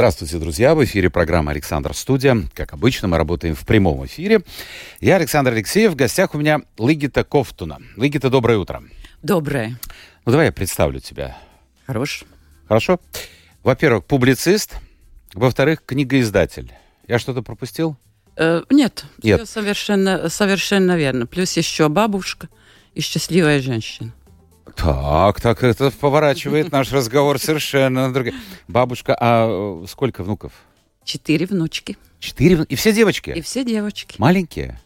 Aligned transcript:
Здравствуйте, 0.00 0.38
друзья! 0.38 0.74
В 0.74 0.82
эфире 0.82 1.10
программа 1.10 1.50
«Александр 1.50 1.92
Студия». 1.92 2.48
Как 2.54 2.72
обычно, 2.72 3.06
мы 3.06 3.18
работаем 3.18 3.54
в 3.54 3.66
прямом 3.66 4.06
эфире. 4.06 4.40
Я 4.98 5.16
Александр 5.16 5.52
Алексеев. 5.52 5.92
В 5.92 5.94
гостях 5.94 6.34
у 6.34 6.38
меня 6.38 6.62
Лыгита 6.78 7.22
Кофтуна. 7.22 7.80
Лыгита, 7.98 8.30
доброе 8.30 8.56
утро. 8.56 8.82
Доброе. 9.22 9.78
Ну, 10.24 10.32
давай 10.32 10.46
я 10.46 10.52
представлю 10.52 11.00
тебя. 11.00 11.36
Хорош. 11.86 12.24
Хорошо? 12.66 12.98
Во-первых, 13.62 14.06
публицист. 14.06 14.76
Во-вторых, 15.34 15.82
книгоиздатель. 15.84 16.72
Я 17.06 17.18
что-то 17.18 17.42
пропустил? 17.42 17.98
Э, 18.38 18.62
нет, 18.70 19.04
Нет. 19.22 19.46
совершенно, 19.46 20.30
совершенно 20.30 20.96
верно. 20.96 21.26
Плюс 21.26 21.54
еще 21.58 21.90
бабушка 21.90 22.48
и 22.94 23.02
счастливая 23.02 23.60
женщина. 23.60 24.14
Так, 24.76 25.40
так, 25.40 25.62
это 25.62 25.90
поворачивает 25.90 26.72
наш 26.72 26.92
разговор 26.92 27.38
совершенно 27.38 28.08
на 28.08 28.14
другое. 28.14 28.34
Бабушка, 28.68 29.16
а 29.18 29.82
э, 29.82 29.86
сколько 29.88 30.22
внуков? 30.22 30.52
Четыре 31.04 31.46
внучки. 31.46 31.96
Четыре? 32.18 32.56
вну- 32.56 32.66
И 32.68 32.74
все 32.76 32.92
девочки? 32.92 33.30
И 33.30 33.40
все 33.40 33.64
девочки. 33.64 34.14
Маленькие? 34.18 34.80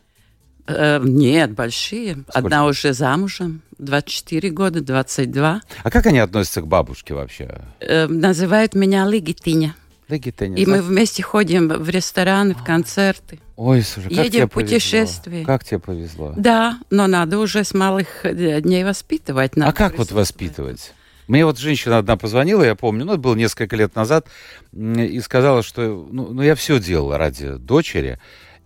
Э, 0.66 1.00
нет, 1.02 1.52
большие. 1.52 2.24
Одна 2.32 2.66
уже 2.66 2.92
замужем. 2.92 3.62
24 3.78 4.50
года, 4.50 4.80
22. 4.80 5.60
А 5.82 5.90
как 5.90 6.06
они 6.06 6.18
относятся 6.20 6.60
к 6.62 6.66
бабушке 6.66 7.14
вообще? 7.14 7.60
Э, 7.80 8.06
называют 8.06 8.74
меня 8.74 9.06
Лигитиня. 9.06 9.74
Лыгита, 10.08 10.46
не 10.46 10.62
И 10.62 10.66
мы 10.66 10.82
вместе 10.82 11.22
ходим 11.22 11.68
в 11.68 11.88
рестораны, 11.88 12.54
в 12.54 12.62
концерты. 12.62 13.40
Ой, 13.56 13.82
слушай, 13.82 14.08
как 14.08 14.24
едем 14.24 14.30
тебе 14.32 14.46
в 14.46 14.50
путешествие. 14.50 15.44
Как 15.44 15.64
тебе 15.64 15.78
повезло? 15.78 16.34
Да, 16.36 16.78
но 16.90 17.06
надо 17.06 17.38
уже 17.38 17.64
с 17.64 17.72
малых 17.72 18.24
э, 18.24 18.60
дней 18.60 18.84
воспитывать. 18.84 19.52
А 19.56 19.72
как 19.72 19.96
вот 19.96 20.12
воспитывать? 20.12 20.92
Мне 21.26 21.46
вот 21.46 21.58
женщина 21.58 21.98
одна 21.98 22.16
позвонила, 22.16 22.62
я 22.62 22.74
помню, 22.74 23.06
ну, 23.06 23.12
это 23.12 23.20
было 23.20 23.34
несколько 23.34 23.76
лет 23.76 23.94
назад, 23.94 24.26
и 24.72 25.20
сказала, 25.20 25.62
что 25.62 26.06
ну, 26.10 26.28
ну, 26.28 26.42
я 26.42 26.54
все 26.54 26.78
делала 26.78 27.16
ради 27.16 27.54
дочери, 27.54 28.18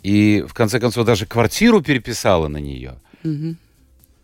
и 0.03 0.45
в 0.49 0.55
конце 0.55 0.81
концов 0.81 1.07
даже 1.07 1.27
квартиру 1.27 1.81
переписала 1.83 2.49
на 2.49 2.59
нее. 2.59 2.97
Мгм. 3.23 3.59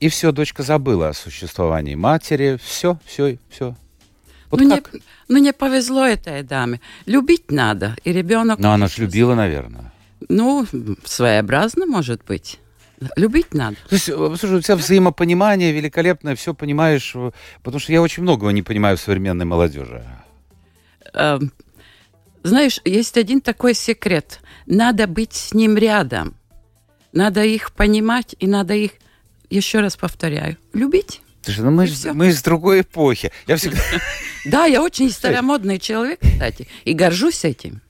И 0.01 0.09
все, 0.09 0.33
дочка 0.33 0.63
забыла 0.63 1.11
о 1.11 1.15
существовании 1.15 1.95
матери, 1.95 2.59
все, 2.63 2.99
все, 3.07 3.39
все. 3.49 3.77
Вот 4.55 4.63
ну, 4.63 4.77
как? 4.77 4.95
не, 4.95 5.01
ну, 5.29 5.39
не 5.39 5.53
повезло 5.53 6.07
этой 6.07 6.43
даме. 6.43 6.81
Любить 7.07 7.51
надо. 7.51 7.97
И 8.05 8.13
ребенок... 8.13 8.59
Ну, 8.61 8.71
она 8.71 8.87
же 8.87 9.03
любила, 9.03 9.35
наверное. 9.35 9.93
Ну, 10.29 10.65
своеобразно, 11.05 11.87
может 11.87 12.25
быть. 12.25 12.61
Любить 13.17 13.53
надо. 13.53 13.77
То 13.89 13.95
есть, 13.95 14.05
слушай, 14.05 14.57
у 14.57 14.61
тебя 14.61 14.77
взаимопонимание 14.77 15.73
великолепное, 15.73 16.37
все 16.37 16.55
понимаешь, 16.55 17.17
потому 17.63 17.81
что 17.81 17.93
я 17.93 18.01
очень 18.01 18.23
многого 18.23 18.51
не 18.51 18.63
понимаю 18.63 18.97
в 18.97 19.01
современной 19.01 19.45
молодежи. 19.45 20.05
Эм, 21.13 21.53
знаешь, 22.45 22.81
есть 22.85 23.17
один 23.19 23.41
такой 23.41 23.75
секрет. 23.75 24.41
Надо 24.67 25.09
быть 25.09 25.33
с 25.33 25.53
ним 25.53 25.77
рядом. 25.77 26.37
Надо 27.13 27.43
их 27.43 27.73
понимать, 27.73 28.37
и 28.39 28.47
надо 28.47 28.75
их, 28.75 28.93
еще 29.51 29.81
раз 29.81 29.97
повторяю, 29.97 30.57
любить. 30.73 31.21
Слушай, 31.45 31.61
ну 31.61 31.71
мы, 31.73 31.87
ж- 31.87 32.13
мы 32.15 32.29
из 32.29 32.43
другой 32.43 32.81
эпохи. 32.81 33.31
Я 33.47 33.57
всегда... 33.57 33.79
Да, 34.47 34.65
я 34.67 34.83
очень 34.83 35.11
старомодный 35.11 35.79
человек, 35.79 36.21
кстати, 36.21 36.69
и 36.85 36.93
горжусь 36.93 37.45
этим. 37.45 37.81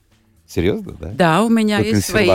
Серьезно, 0.47 0.93
да? 0.99 1.09
Да, 1.09 1.43
у 1.43 1.49
меня 1.49 1.79
Вы 1.79 1.85
есть 1.85 2.05
свои, 2.05 2.29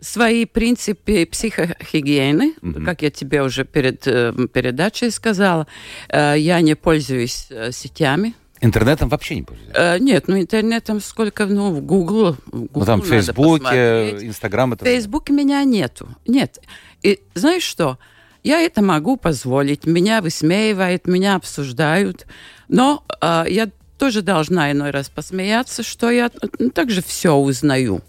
свои 0.00 0.44
принципы 0.44 1.26
психогигиены, 1.26 2.54
Мгм. 2.60 2.84
как 2.84 3.02
я 3.02 3.10
тебе 3.10 3.42
уже 3.42 3.64
перед 3.64 4.06
э, 4.06 4.32
передачей 4.52 5.10
сказала. 5.10 5.66
Э, 6.08 6.34
я 6.36 6.60
не 6.60 6.74
пользуюсь 6.76 7.46
э, 7.50 7.72
сетями. 7.72 8.34
Интернетом 8.60 9.08
вообще 9.08 9.36
не 9.36 9.42
пользуюсь. 9.42 9.70
Э, 9.74 9.98
нет, 9.98 10.28
ну 10.28 10.38
интернетом 10.38 11.00
сколько, 11.00 11.46
ну, 11.46 11.72
в 11.72 11.80
Google. 11.80 12.36
Ну, 12.52 12.68
там 12.84 13.00
в 13.00 13.06
Фейсбуке, 13.06 14.10
Инстаграм 14.26 14.72
это... 14.72 14.84
В 14.84 14.88
Фейсбуке 14.88 15.32
меня 15.32 15.64
нету. 15.64 16.08
Нет. 16.26 16.58
И 17.02 17.20
знаешь 17.34 17.62
что? 17.64 17.98
Я 18.44 18.60
это 18.60 18.82
могу 18.82 19.16
позволить. 19.16 19.86
Меня 19.86 20.20
высмеивают, 20.20 21.06
меня 21.06 21.34
обсуждают. 21.34 22.26
Но 22.68 23.02
а, 23.20 23.46
я 23.48 23.70
тоже 23.98 24.20
должна 24.20 24.70
иной 24.70 24.90
раз 24.90 25.08
посмеяться, 25.08 25.82
что 25.82 26.10
я 26.10 26.30
ну, 26.58 26.70
также 26.70 27.02
все 27.02 27.34
узнаю. 27.34 28.02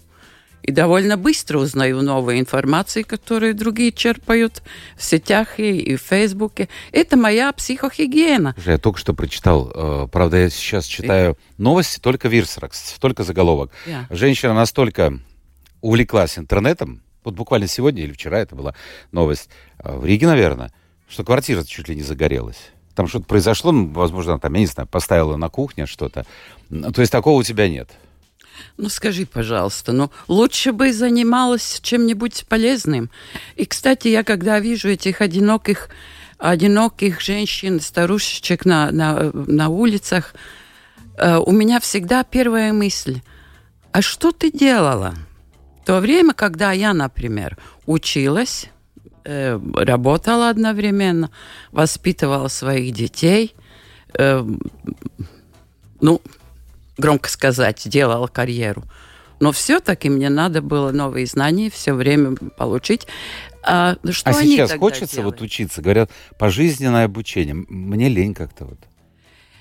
И 0.62 0.72
довольно 0.72 1.16
быстро 1.16 1.58
узнаю 1.58 2.02
новые 2.02 2.40
информации, 2.40 3.02
которые 3.02 3.54
другие 3.54 3.92
черпают 3.92 4.62
в 4.96 5.02
сетях 5.04 5.58
и, 5.58 5.78
и 5.78 5.96
в 5.96 6.02
Фейсбуке. 6.02 6.68
Это 6.92 7.16
моя 7.16 7.50
психогигиена. 7.52 8.52
Слушай, 8.56 8.72
Я 8.72 8.78
только 8.78 8.98
что 8.98 9.14
прочитал, 9.14 9.70
э, 9.72 10.08
правда, 10.12 10.38
я 10.38 10.50
сейчас 10.50 10.84
читаю 10.84 11.38
новости, 11.56 11.98
только 11.98 12.28
Вирсракс, 12.28 12.96
только 12.98 13.22
заголовок. 13.22 13.70
Я. 13.86 14.06
Женщина 14.10 14.52
настолько 14.52 15.18
увлеклась 15.80 16.36
интернетом, 16.36 17.00
вот 17.26 17.34
буквально 17.34 17.66
сегодня 17.66 18.04
или 18.04 18.12
вчера 18.12 18.38
это 18.38 18.54
была 18.54 18.74
новость, 19.12 19.50
э, 19.80 19.96
в 19.96 20.06
Риге, 20.06 20.26
наверное, 20.26 20.72
что 21.08 21.24
квартира 21.24 21.62
чуть 21.64 21.88
ли 21.88 21.96
не 21.96 22.02
загорелась. 22.02 22.70
Там 22.94 23.08
что-то 23.08 23.26
произошло, 23.26 23.72
ну, 23.72 23.88
возможно, 23.88 24.38
там, 24.38 24.54
я 24.54 24.60
не 24.60 24.66
знаю, 24.66 24.88
поставила 24.88 25.36
на 25.36 25.50
кухне 25.50 25.84
что-то. 25.86 26.24
То 26.70 27.00
есть 27.00 27.12
такого 27.12 27.40
у 27.40 27.42
тебя 27.42 27.68
нет. 27.68 27.90
Ну 28.78 28.88
скажи, 28.88 29.26
пожалуйста, 29.26 29.92
ну 29.92 30.10
лучше 30.28 30.72
бы 30.72 30.90
занималась 30.92 31.80
чем-нибудь 31.82 32.46
полезным. 32.48 33.10
И, 33.56 33.66
кстати, 33.66 34.08
я 34.08 34.24
когда 34.24 34.60
вижу 34.60 34.88
этих 34.88 35.20
одиноких, 35.20 35.90
одиноких 36.38 37.20
женщин, 37.20 37.80
старушечек 37.80 38.64
на, 38.64 38.90
на, 38.92 39.30
на 39.32 39.68
улицах, 39.68 40.34
э, 41.18 41.36
у 41.36 41.52
меня 41.52 41.80
всегда 41.80 42.24
первая 42.24 42.72
мысль, 42.72 43.20
а 43.92 44.00
что 44.00 44.32
ты 44.32 44.50
делала? 44.50 45.14
В 45.86 45.88
то 45.88 46.00
время, 46.00 46.34
когда 46.34 46.72
я, 46.72 46.92
например, 46.92 47.56
училась, 47.86 48.70
э, 49.24 49.56
работала 49.74 50.50
одновременно, 50.50 51.30
воспитывала 51.70 52.48
своих 52.48 52.92
детей, 52.92 53.54
э, 54.18 54.44
ну, 56.00 56.20
громко 56.98 57.28
сказать, 57.28 57.88
делала 57.88 58.26
карьеру. 58.26 58.82
Но 59.38 59.52
все-таки 59.52 60.10
мне 60.10 60.28
надо 60.28 60.60
было 60.60 60.90
новые 60.90 61.24
знания 61.26 61.70
все 61.70 61.92
время 61.92 62.34
получить. 62.34 63.06
А, 63.62 63.94
что 64.10 64.30
а 64.30 64.38
они 64.38 64.56
сейчас 64.56 64.72
хочется 64.72 65.18
делают? 65.18 65.36
вот 65.36 65.44
учиться? 65.44 65.82
Говорят, 65.82 66.10
пожизненное 66.36 67.04
обучение. 67.04 67.54
Мне 67.54 68.08
лень 68.08 68.34
как-то 68.34 68.64
вот. 68.64 68.80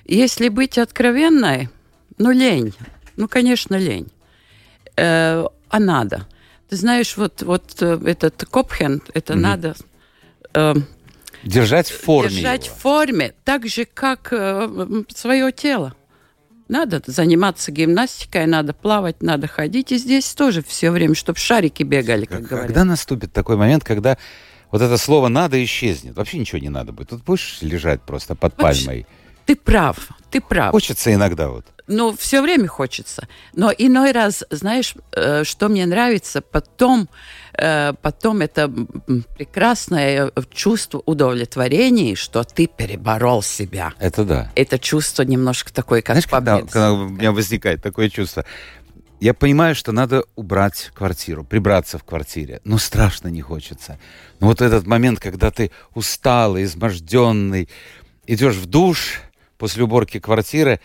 Если 0.05 0.49
быть 0.49 0.79
откровенной, 0.79 1.69
ну, 2.17 2.31
лень. 2.31 2.73
Ну, 3.15 3.27
конечно, 3.27 3.75
лень. 3.75 4.07
Э, 4.97 5.45
а 5.69 5.79
надо. 5.79 6.27
Ты 6.69 6.75
знаешь, 6.77 7.15
вот, 7.17 7.41
вот 7.43 7.81
э, 7.81 7.99
этот 8.05 8.45
Копхен, 8.49 9.01
это 9.13 9.33
Мгм. 9.33 9.41
надо 9.41 9.75
э, 10.53 10.73
Держать 11.43 11.89
в 11.91 12.01
форме 12.01 12.29
держать 12.31 12.65
его. 12.67 12.75
в 12.75 12.79
форме, 12.79 13.33
так 13.43 13.67
же, 13.67 13.85
как 13.85 14.29
свое 15.09 15.51
тело. 15.51 15.93
Надо 16.67 17.03
заниматься 17.05 17.71
гимнастикой, 17.71 18.47
надо 18.47 18.73
плавать, 18.73 19.21
надо 19.21 19.47
ходить. 19.47 19.91
И 19.91 19.97
здесь 19.97 20.33
тоже 20.33 20.63
все 20.63 20.89
время, 20.89 21.13
чтобы 21.13 21.37
шарики 21.37 21.84
бегали, 21.84 22.25
как 22.25 22.40
К- 22.45 22.47
говорят. 22.49 22.67
Когда 22.67 22.84
наступит 22.84 23.31
такой 23.31 23.55
момент, 23.57 23.84
когда 23.84 24.17
вот 24.72 24.81
это 24.81 24.97
слово 24.97 25.28
«надо» 25.28 25.63
исчезнет? 25.63 26.16
Вообще 26.16 26.40
ничего 26.40 26.57
не 26.57 26.69
надо 26.69 26.91
будет. 26.91 27.09
Тут 27.09 27.23
будешь 27.23 27.59
лежать 27.61 28.01
просто 28.01 28.34
под 28.34 28.59
Вообще. 28.59 28.85
пальмой. 28.85 29.07
Ты 29.45 29.55
прав, 29.55 30.09
ты 30.31 30.41
прав. 30.41 30.72
Хочется 30.72 31.13
иногда 31.13 31.49
вот. 31.49 31.67
Ну, 31.87 32.16
все 32.17 32.41
время 32.41 32.67
хочется. 32.67 33.28
Но 33.53 33.72
иной 33.72 34.11
раз, 34.11 34.43
знаешь, 34.49 34.96
э, 35.11 35.43
что 35.43 35.70
мне 35.70 35.85
нравится, 35.85 36.41
потом, 36.41 37.08
э, 37.53 37.93
потом 38.02 38.41
это 38.41 38.72
прекрасное 39.37 40.32
чувство 40.52 41.02
удовлетворения, 41.05 42.16
что 42.16 42.43
ты 42.43 42.67
переборол 42.67 43.43
себя. 43.43 43.93
Это 43.99 44.26
да. 44.26 44.52
Это 44.55 44.79
чувство 44.79 45.23
немножко 45.23 45.72
такое, 45.72 46.02
как 46.02 46.16
Знаешь, 46.16 46.28
когда, 46.28 46.55
победа. 46.55 46.72
когда 46.72 46.93
у 46.93 47.09
меня 47.09 47.32
возникает 47.32 47.84
такое 47.84 48.09
чувство, 48.09 48.46
я 49.20 49.34
понимаю, 49.34 49.76
что 49.76 49.91
надо 49.91 50.26
убрать 50.35 50.91
квартиру, 50.93 51.43
прибраться 51.43 51.97
в 51.97 52.03
квартире, 52.03 52.61
но 52.64 52.78
страшно 52.78 53.28
не 53.28 53.41
хочется. 53.41 53.99
Но 54.40 54.47
вот 54.47 54.61
этот 54.61 54.85
момент, 54.88 55.20
когда 55.20 55.52
ты 55.52 55.72
усталый, 55.93 56.64
изможденный, 56.64 57.70
идешь 58.28 58.55
в 58.55 58.66
душ 58.66 59.22
после 59.58 59.84
уборки 59.84 60.20
квартиры, 60.20 60.79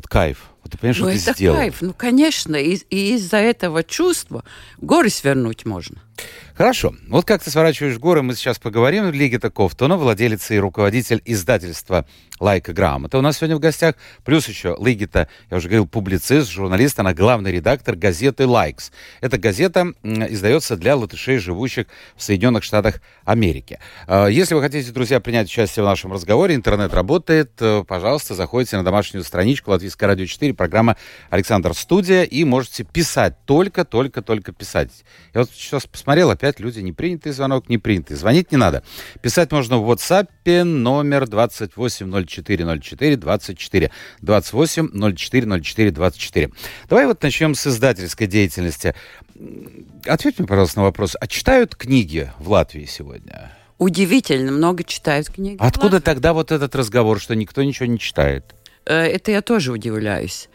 вот 0.00 0.08
кайф. 0.08 0.50
Вот 0.62 0.72
ты 0.72 0.78
понимаешь, 0.78 0.98
ну, 0.98 1.08
что 1.08 1.16
это 1.16 1.24
ты 1.24 1.38
сделал. 1.38 1.56
кайф, 1.56 1.76
ну, 1.80 1.94
конечно, 1.94 2.56
и, 2.56 2.76
и 2.90 3.14
из-за 3.14 3.38
этого 3.38 3.82
чувства 3.82 4.44
горы 4.78 5.10
свернуть 5.10 5.64
можно. 5.64 6.00
Хорошо. 6.54 6.94
Вот 7.08 7.24
как 7.24 7.42
ты 7.42 7.50
сворачиваешь 7.50 7.96
горы, 7.98 8.22
мы 8.22 8.34
сейчас 8.34 8.58
поговорим. 8.58 9.10
Лигита 9.10 9.50
Ковтуна, 9.50 9.96
владелец 9.96 10.50
и 10.50 10.58
руководитель 10.58 11.22
издательства 11.24 12.06
«Laika 12.38 12.74
Grāmata». 12.74 13.16
У 13.16 13.22
нас 13.22 13.38
сегодня 13.38 13.56
в 13.56 13.60
гостях. 13.60 13.94
Плюс 14.24 14.46
еще 14.46 14.76
Лигита, 14.78 15.28
я 15.50 15.56
уже 15.56 15.68
говорил, 15.68 15.86
публицист, 15.86 16.50
журналист. 16.50 17.00
Она 17.00 17.14
главный 17.14 17.50
редактор 17.50 17.96
газеты 17.96 18.46
«Laiks». 18.46 18.92
Эта 19.22 19.38
газета 19.38 19.94
издается 20.02 20.76
для 20.76 20.96
латышей, 20.96 21.38
живущих 21.38 21.86
в 22.14 22.22
Соединенных 22.22 22.62
Штатах 22.62 23.00
Америки. 23.24 23.78
А, 24.06 24.26
если 24.26 24.54
вы 24.54 24.60
хотите, 24.60 24.92
друзья, 24.92 25.18
принять 25.20 25.48
участие 25.48 25.82
в 25.82 25.86
нашем 25.86 26.12
разговоре, 26.12 26.54
интернет 26.54 26.92
работает, 26.92 27.52
э, 27.60 27.84
пожалуйста, 27.88 28.34
заходите 28.34 28.76
на 28.76 28.84
домашнюю 28.84 29.24
страничку 29.24 29.70
Латвийское 29.70 30.08
радио 30.08 30.26
4, 30.26 30.49
программа 30.54 30.96
«Александр 31.30 31.74
Студия» 31.74 32.22
и 32.22 32.44
можете 32.44 32.84
писать, 32.84 33.34
только, 33.44 33.84
только, 33.84 34.22
только 34.22 34.52
писать. 34.52 34.90
Я 35.34 35.40
вот 35.40 35.50
сейчас 35.50 35.86
посмотрел, 35.86 36.30
опять 36.30 36.60
люди, 36.60 36.80
не 36.80 36.92
принятый 36.92 37.32
звонок, 37.32 37.68
не 37.68 37.78
принятый. 37.78 38.16
Звонить 38.16 38.52
не 38.52 38.58
надо. 38.58 38.82
Писать 39.22 39.52
можно 39.52 39.78
в 39.78 39.90
WhatsApp 39.90 40.28
номер 40.64 41.26
280404 41.26 43.16
24 43.16 43.90
28 44.22 45.16
04 45.16 45.60
04 45.62 45.90
24. 45.90 46.50
Давай 46.88 47.06
вот 47.06 47.22
начнем 47.22 47.54
с 47.54 47.66
издательской 47.66 48.26
деятельности. 48.26 48.94
Ответь 50.06 50.38
мне, 50.38 50.46
пожалуйста, 50.46 50.80
на 50.80 50.84
вопрос. 50.84 51.16
А 51.20 51.26
читают 51.26 51.74
книги 51.76 52.30
в 52.38 52.50
Латвии 52.50 52.84
сегодня? 52.84 53.52
Удивительно, 53.78 54.52
много 54.52 54.84
читают 54.84 55.30
книги. 55.30 55.56
Откуда 55.58 56.02
тогда 56.02 56.34
вот 56.34 56.52
этот 56.52 56.74
разговор, 56.74 57.18
что 57.18 57.34
никто 57.34 57.62
ничего 57.62 57.86
не 57.86 57.98
читает? 57.98 58.54
Э, 58.86 59.06
это 59.06 59.30
я 59.30 59.42
тоже 59.42 59.72
удивляюсь. 59.72 60.48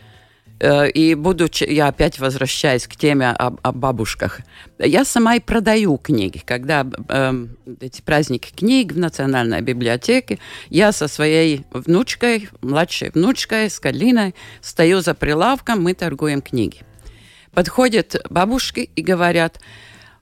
Э, 0.59 0.89
и 0.89 1.15
буду, 1.15 1.47
я 1.67 1.87
опять 1.87 2.19
возвращаюсь 2.19 2.87
к 2.87 2.95
теме 2.95 3.29
о, 3.29 3.55
о 3.61 3.71
бабушках. 3.71 4.39
Я 4.79 5.03
сама 5.05 5.35
и 5.35 5.39
продаю 5.39 5.97
книги. 5.97 6.41
Когда 6.45 6.85
э, 7.09 7.47
эти 7.81 8.01
праздники 8.01 8.53
книг 8.55 8.93
в 8.93 8.97
Национальной 8.97 9.61
библиотеке, 9.61 10.39
я 10.69 10.91
со 10.91 11.07
своей 11.07 11.65
внучкой, 11.71 12.49
младшей 12.61 13.11
внучкой, 13.11 13.69
с 13.69 13.79
Калиной, 13.79 14.33
стою 14.61 15.01
за 15.01 15.13
прилавком, 15.13 15.83
мы 15.83 15.93
торгуем 15.93 16.41
книги. 16.41 16.81
Подходят 17.53 18.15
бабушки 18.29 18.89
и 18.95 19.01
говорят, 19.01 19.59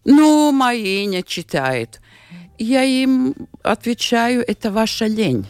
ну, 0.06 0.52
мои 0.52 1.06
не 1.06 1.24
читают. 1.24 2.00
Я 2.60 2.84
им 2.84 3.36
отвечаю, 3.64 4.44
это 4.48 4.72
ваша 4.72 5.06
лень 5.06 5.46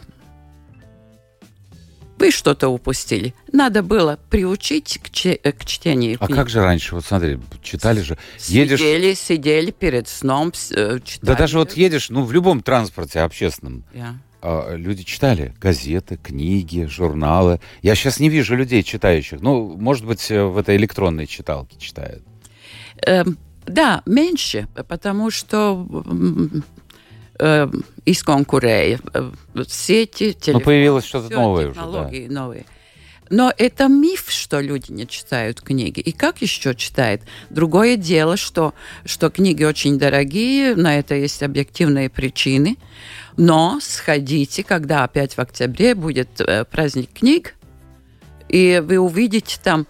вы 2.24 2.32
что-то 2.32 2.70
упустили. 2.70 3.34
Надо 3.52 3.84
было 3.84 4.18
приучить 4.30 4.98
к, 5.04 5.10
че- 5.10 5.38
э, 5.44 5.52
к 5.52 5.66
чтению. 5.66 6.16
А 6.22 6.28
книг. 6.28 6.38
как 6.38 6.50
же 6.50 6.62
раньше? 6.62 6.96
Вот 6.96 7.04
смотри, 7.04 7.38
читали 7.62 8.00
же. 8.00 8.18
Едешь... 8.48 8.80
Сидели, 8.80 9.14
сидели 9.14 9.72
перед 9.72 10.08
сном, 10.08 10.54
э, 10.72 11.00
читали. 11.04 11.20
Да 11.22 11.36
даже 11.36 11.58
вот 11.60 11.74
едешь, 11.74 12.10
ну, 12.10 12.24
в 12.24 12.32
любом 12.32 12.62
транспорте 12.64 13.20
общественном, 13.20 13.84
Yeah. 13.94 14.14
а, 14.42 14.74
люди 14.76 15.04
читали 15.04 15.54
газеты, 15.60 16.16
книги, 16.16 16.86
журналы. 16.86 17.60
Я 17.82 17.94
сейчас 17.94 18.22
не 18.22 18.30
вижу 18.30 18.56
людей 18.56 18.84
читающих. 18.84 19.42
Ну, 19.42 19.76
может 19.78 20.06
быть, 20.06 20.32
э, 20.32 20.46
в 20.46 20.58
этой 20.58 20.78
электронной 20.78 21.28
читалке 21.28 21.78
читают. 21.78 22.24
Эм, 23.06 23.38
да, 23.66 24.02
меньше, 24.06 24.70
потому 24.76 25.30
что 25.30 25.86
э, 27.44 27.68
изконкурēja 28.06 29.00
э, 29.14 29.32
сети, 29.68 30.34
Ну, 30.36 30.40
телефон, 30.40 30.62
появилось 30.64 31.06
что-то 31.06 31.34
новое 31.34 31.70
уже, 31.70 31.76
да. 31.76 31.86
технологии 31.86 32.28
новые. 32.28 32.66
Но 33.30 33.52
это 33.58 33.88
миф, 33.88 34.30
что 34.30 34.60
люди 34.60 34.92
не 34.92 35.08
читают 35.08 35.62
книги. 35.62 36.00
И 36.00 36.12
как 36.12 36.42
еще 36.42 36.76
читают? 36.76 37.22
Другое 37.50 37.96
дело, 37.96 38.38
что, 38.38 38.74
что 39.06 39.30
книги 39.30 39.64
очень 39.64 39.98
дорогие, 39.98 40.76
на 40.76 41.00
это 41.00 41.16
есть 41.16 41.42
объективные 41.42 42.10
причины. 42.10 42.78
Но 43.38 43.80
сходите, 43.82 44.64
когда 44.64 45.04
опять 45.04 45.34
в 45.36 45.40
октябре 45.40 45.96
будет 45.96 46.42
э, 46.42 46.66
праздник 46.66 47.10
книг, 47.14 47.56
и 48.50 48.84
вы 48.86 49.00
увидите 49.00 49.58
там 49.64 49.88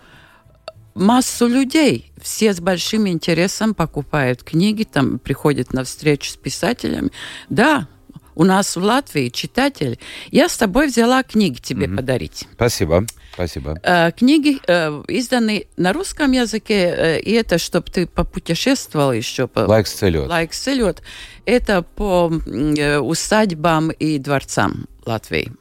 массу 0.95 1.47
людей. 1.47 2.11
Все 2.21 2.53
с 2.53 2.59
большим 2.59 3.07
интересом 3.07 3.73
покупают 3.73 4.43
книги, 4.43 4.83
там 4.83 5.19
приходят 5.19 5.73
на 5.73 5.83
встречу 5.83 6.31
с 6.31 6.35
писателями. 6.35 7.09
Да, 7.49 7.87
у 8.35 8.43
нас 8.43 8.75
в 8.75 8.83
Латвии 8.83 9.29
читатели. 9.29 9.99
Я 10.31 10.49
с 10.49 10.57
тобой 10.57 10.87
взяла 10.87 11.23
книги 11.23 11.59
тебе 11.59 11.87
подарить. 11.87 12.47
Спасибо, 12.53 13.05
спасибо. 13.33 13.79
Э, 13.83 14.11
книги 14.11 14.59
э, 14.67 15.03
изданы 15.07 15.67
на 15.77 15.93
русском 15.93 16.31
языке, 16.31 16.95
э, 16.95 17.19
и 17.19 17.31
это, 17.33 17.57
чтобы 17.57 17.91
ты 17.91 18.07
попутешествовал 18.07 19.13
еще 19.13 19.47
по 19.47 19.59
Лайк 19.59 19.87
целет. 19.87 20.27
Лайк 20.27 20.53
Селет. 20.53 21.01
Это 21.45 21.83
по 21.83 22.31
э, 22.31 22.97
усадьбам 22.99 23.91
и 23.91 24.17
дворцам 24.17 24.87
Латвии. 25.05 25.51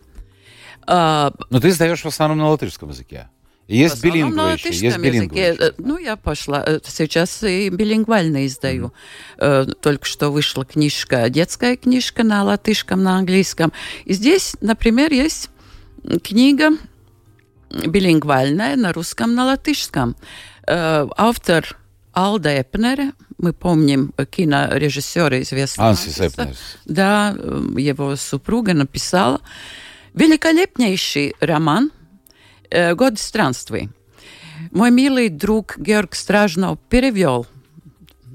А, 0.87 1.32
Но 1.50 1.61
ты 1.61 1.69
издаешь 1.69 2.02
в 2.02 2.06
основном 2.06 2.38
на 2.38 2.49
латышском 2.50 2.88
языке. 2.88 3.29
Есть 3.73 4.03
на 4.05 4.53
еще, 4.53 4.69
есть 4.69 4.83
языке. 4.99 5.57
Э, 5.59 5.73
Ну, 5.79 5.99
я 5.99 6.17
пошла. 6.17 6.63
э, 6.67 6.81
Сейчас 6.85 7.43
и 7.43 7.69
билингвально 7.71 8.47
издаю. 8.47 8.93
Э, 9.39 9.65
Только 9.81 10.05
что 10.07 10.31
вышла 10.31 10.65
книжка, 10.65 11.29
детская 11.31 11.77
книжка 11.77 12.23
на 12.25 12.45
латышском, 12.45 13.03
на 13.03 13.17
английском. 13.19 13.73
И 14.05 14.13
здесь, 14.13 14.55
например, 14.61 15.13
есть 15.13 15.49
книга 16.23 16.71
билингвальная 17.71 18.77
на 18.77 18.93
русском, 18.93 19.35
на 19.35 19.47
латышском. 19.47 20.17
Э, 20.67 21.07
Автор 21.17 21.77
Алда 22.13 22.61
Эпнере, 22.61 23.13
мы 23.39 23.53
помним 23.53 24.13
кинорежиссера 24.31 25.41
известного. 25.43 25.91
Ансис. 25.91 26.21
Эпнерс. 26.21 26.59
Да, 26.85 27.31
его 27.77 28.17
супруга 28.17 28.75
написала. 28.75 29.41
Великолепнейший 30.15 31.35
роман 31.41 31.91
«Год 32.95 33.19
странствий». 33.19 33.91
Мой 34.71 34.91
милый 34.91 35.29
друг 35.29 35.77
Георг 35.79 36.15
Стражнов 36.15 36.79
перевел 36.89 37.47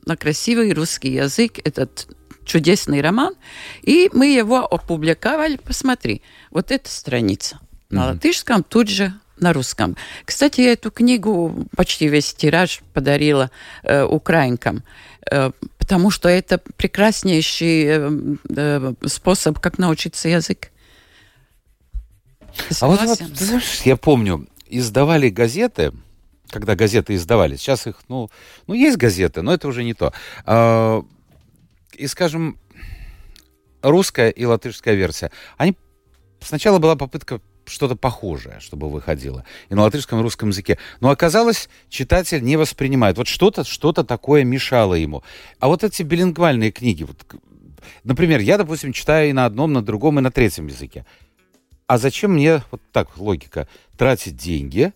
на 0.05 0.17
красивый 0.17 0.73
русский 0.73 1.13
язык 1.13 1.59
этот 1.63 2.07
чудесный 2.45 3.01
роман, 3.01 3.35
и 3.81 4.09
мы 4.13 4.27
его 4.27 4.65
опубликовали. 4.65 5.57
Посмотри, 5.57 6.21
вот 6.49 6.71
эта 6.71 6.89
страница 6.89 7.59
на 7.89 8.07
латышском, 8.07 8.63
тут 8.63 8.89
же 8.89 9.13
на 9.39 9.53
русском. 9.53 9.95
Кстати, 10.25 10.61
я 10.61 10.73
эту 10.73 10.89
книгу 10.91 11.67
почти 11.75 12.07
весь 12.07 12.33
тираж 12.33 12.81
подарила 12.93 13.51
э, 13.83 14.03
украинкам, 14.03 14.83
э, 15.29 15.51
потому 15.77 16.09
что 16.09 16.27
это 16.27 16.59
прекраснейший 16.77 17.83
э, 17.85 18.11
э, 18.49 18.93
способ, 19.05 19.59
как 19.59 19.77
научиться 19.77 20.27
язык. 20.29 20.71
А 22.79 22.87
вот, 22.87 23.01
вот, 23.01 23.19
знаешь, 23.19 23.81
я 23.81 23.97
помню, 23.97 24.47
издавали 24.67 25.29
газеты, 25.29 25.93
когда 26.49 26.75
газеты 26.75 27.15
издавали, 27.15 27.55
сейчас 27.55 27.87
их, 27.87 27.97
ну, 28.07 28.29
ну, 28.67 28.73
есть 28.73 28.97
газеты, 28.97 29.41
но 29.41 29.53
это 29.53 29.67
уже 29.67 29.83
не 29.83 29.93
то. 29.93 30.13
А, 30.45 31.03
и, 31.93 32.07
скажем, 32.07 32.57
русская 33.81 34.29
и 34.29 34.45
латышская 34.45 34.95
версия, 34.95 35.31
они 35.57 35.75
сначала 36.41 36.79
была 36.79 36.95
попытка 36.95 37.41
что-то 37.65 37.95
похожее, 37.95 38.59
чтобы 38.59 38.89
выходило. 38.89 39.43
И 39.69 39.75
на 39.75 39.83
латышском 39.83 40.19
и 40.19 40.23
русском 40.23 40.49
языке. 40.49 40.77
Но 41.01 41.09
оказалось, 41.09 41.69
читатель 41.89 42.41
не 42.41 42.55
воспринимает. 42.55 43.17
Вот 43.17 43.27
что-то 43.27 43.63
что 43.63 43.91
такое 43.91 44.43
мешало 44.43 44.93
ему. 44.93 45.23
А 45.59 45.67
вот 45.67 45.83
эти 45.83 46.03
билингвальные 46.03 46.71
книги, 46.71 47.03
вот, 47.03 47.25
например, 48.03 48.39
я, 48.39 48.57
допустим, 48.57 48.93
читаю 48.93 49.29
и 49.29 49.33
на 49.33 49.45
одном, 49.45 49.73
на 49.73 49.81
другом, 49.81 50.19
и 50.19 50.21
на 50.21 50.31
третьем 50.31 50.67
языке. 50.67 51.05
А 51.87 51.97
зачем 51.97 52.33
мне, 52.33 52.63
вот 52.69 52.81
так 52.91 53.17
логика, 53.17 53.65
тратить 53.97 54.35
деньги? 54.35 54.91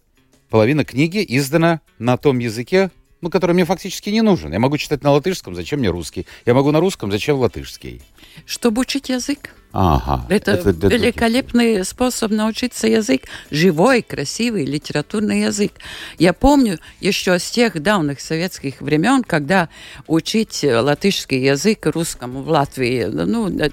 Половина 0.50 0.84
книги 0.84 1.24
издана 1.26 1.80
на 2.00 2.18
том 2.18 2.40
языке, 2.40 2.92
ну, 3.22 3.30
который 3.30 3.54
мне 3.54 3.64
фактически 3.64 4.10
не 4.10 4.22
нужен. 4.22 4.52
Я 4.52 4.60
могу 4.60 4.78
читать 4.78 5.02
на 5.02 5.12
латышском, 5.12 5.56
зачем 5.56 5.80
мне 5.80 5.90
русский? 5.90 6.28
Я 6.46 6.54
могу 6.54 6.70
на 6.72 6.82
русском, 6.82 7.10
зачем 7.10 7.38
латышский? 7.38 8.02
Чтобы 8.46 8.82
учить 8.82 9.08
язык. 9.08 9.56
Ага. 9.72 10.26
Это, 10.28 10.52
великолепный 10.70 11.86
способ 11.86 12.30
научиться 12.30 12.88
язык. 12.88 13.22
Живой, 13.52 14.02
красивый, 14.02 14.66
литературный 14.66 15.44
язык. 15.44 15.72
Я 16.18 16.34
помню 16.34 16.78
еще 17.00 17.40
с 17.40 17.50
тех 17.50 17.82
давних 17.82 18.20
советских 18.20 18.82
времен, 18.82 19.24
когда 19.24 19.70
учить 20.08 20.66
латышский 20.66 21.42
язык 21.42 21.86
русскому 21.86 22.42
в 22.42 22.50
Латвии, 22.50 23.06
ну, 23.06 23.48
э, 23.48 23.70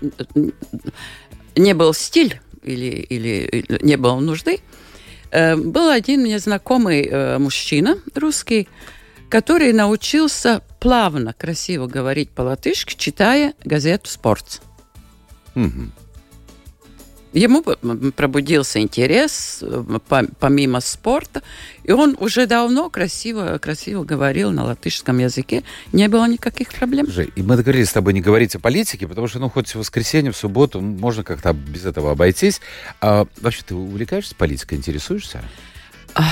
не 1.56 1.74
был 1.74 1.92
стиль 1.94 2.40
или, 2.62 2.88
или 2.88 3.66
не 3.82 3.96
было 3.96 4.18
нужды. 4.20 4.60
Э, 5.30 5.56
Был 5.56 5.88
один 5.90 6.22
мне 6.22 6.38
знакомый 6.38 7.06
э, 7.06 7.38
мужчина 7.38 7.98
русский, 8.14 8.68
который 9.28 9.72
научился 9.72 10.62
плавно, 10.80 11.34
красиво 11.34 11.86
говорить 11.86 12.30
по-латышски, 12.30 12.94
читая 12.96 13.54
газету 13.64 14.08
«Спорт». 14.08 14.62
Мгм. 15.54 15.92
Ему 17.38 17.62
пробудился 17.62 18.80
интерес 18.80 19.62
помимо 20.38 20.80
спорта, 20.80 21.42
и 21.84 21.92
он 21.92 22.16
уже 22.20 22.46
давно 22.46 22.90
красиво, 22.90 23.58
красиво 23.58 24.04
говорил 24.04 24.50
на 24.50 24.64
латышском 24.64 25.18
языке, 25.18 25.62
не 25.92 26.08
было 26.08 26.26
никаких 26.28 26.72
проблем. 26.72 27.06
Жень, 27.10 27.32
и 27.36 27.42
мы 27.42 27.56
договорились 27.56 27.88
с 27.88 27.92
тобой 27.92 28.12
не 28.12 28.20
говорить 28.20 28.54
о 28.54 28.60
политике, 28.60 29.06
потому 29.06 29.28
что, 29.28 29.38
ну, 29.38 29.48
хоть 29.48 29.68
в 29.68 29.76
воскресенье, 29.76 30.32
в 30.32 30.36
субботу 30.36 30.80
можно 30.80 31.24
как-то 31.24 31.52
без 31.52 31.84
этого 31.86 32.12
обойтись. 32.12 32.60
А, 33.00 33.26
вообще, 33.40 33.62
ты 33.66 33.74
увлекаешься 33.74 34.34
политикой, 34.34 34.74
интересуешься? 34.74 35.42
А, 36.14 36.24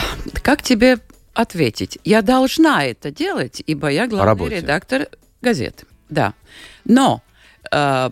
как 0.43 0.63
тебе 0.63 0.99
ответить? 1.35 1.99
Я 2.05 2.23
должна 2.23 2.85
это 2.85 3.11
делать, 3.11 3.63
ибо 3.67 3.89
я 3.89 4.07
главный 4.07 4.49
редактор 4.49 5.09
газеты. 5.43 5.87
Да. 6.09 6.35
Но 6.85 7.23
э, 7.71 8.11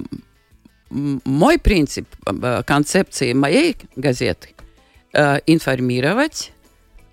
мой 0.95 1.59
принцип 1.59 2.07
э, 2.27 2.63
концепции 2.65 3.33
моей 3.33 3.77
газеты 3.97 4.51
э, 5.13 5.41
информировать, 5.47 6.53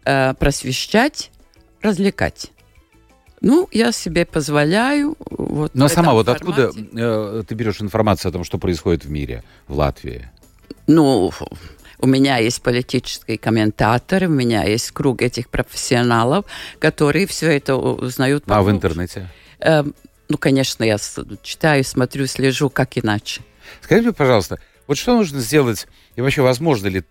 э, 0.06 0.34
просвещать, 0.36 1.32
развлекать. 1.82 2.52
Ну, 3.42 3.68
я 3.72 3.92
себе 3.92 4.26
позволяю. 4.26 5.16
Вот 5.20 5.74
Но 5.74 5.88
сама 5.88 6.14
вот 6.14 6.28
формате. 6.28 6.64
откуда 6.64 7.40
э, 7.40 7.44
ты 7.48 7.56
берешь 7.56 7.82
информацию 7.82 8.30
о 8.30 8.34
том, 8.34 8.44
что 8.44 8.60
происходит 8.60 9.04
в 9.04 9.10
мире, 9.10 9.44
в 9.68 9.76
Латвии? 9.76 10.30
Ну, 10.86 11.32
у 11.98 12.08
меня 12.08 12.38
есть 12.38 12.62
политический 12.62 13.38
комментатор, 13.38 14.26
у 14.26 14.30
меня 14.30 14.64
есть 14.64 14.92
круг 14.92 15.24
этих 15.24 15.50
профессионалов, 15.50 16.46
которые 16.78 17.26
все 17.26 17.48
это 17.58 17.76
узнают. 17.76 18.44
А 18.48 18.62
в 18.62 18.70
интернете? 18.70 19.28
Э, 19.60 19.84
ну, 20.30 20.38
конечно, 20.38 20.84
я 20.84 20.98
читаю, 21.42 21.84
смотрю, 21.84 22.28
слежу, 22.28 22.70
как 22.70 22.98
иначе. 22.98 23.42
Скажи 23.82 24.02
мне, 24.02 24.14
пожалуйста, 24.14 24.60
вот 24.88 24.98
что 24.98 25.16
нужно 25.16 25.40
сделать, 25.40 25.88
и 26.16 26.22
вообще 26.22 26.42
возможно 26.42 26.88
ли 26.88 27.04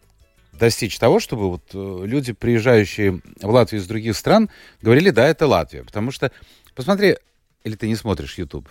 достичь 0.53 0.99
того, 0.99 1.21
чтобы 1.21 1.49
вот 1.49 1.63
э, 1.73 2.03
люди, 2.05 2.33
приезжающие 2.33 3.21
в 3.41 3.49
Латвию 3.49 3.81
из 3.81 3.87
других 3.87 4.17
стран, 4.17 4.51
говорили, 4.83 5.11
да, 5.11 5.27
это 5.27 5.47
Латвия. 5.47 5.85
Потому 5.85 6.11
что, 6.11 6.31
посмотри, 6.75 7.17
или 7.65 7.75
ты 7.75 7.89
не 7.89 7.97
смотришь 7.97 8.39
YouTube? 8.39 8.69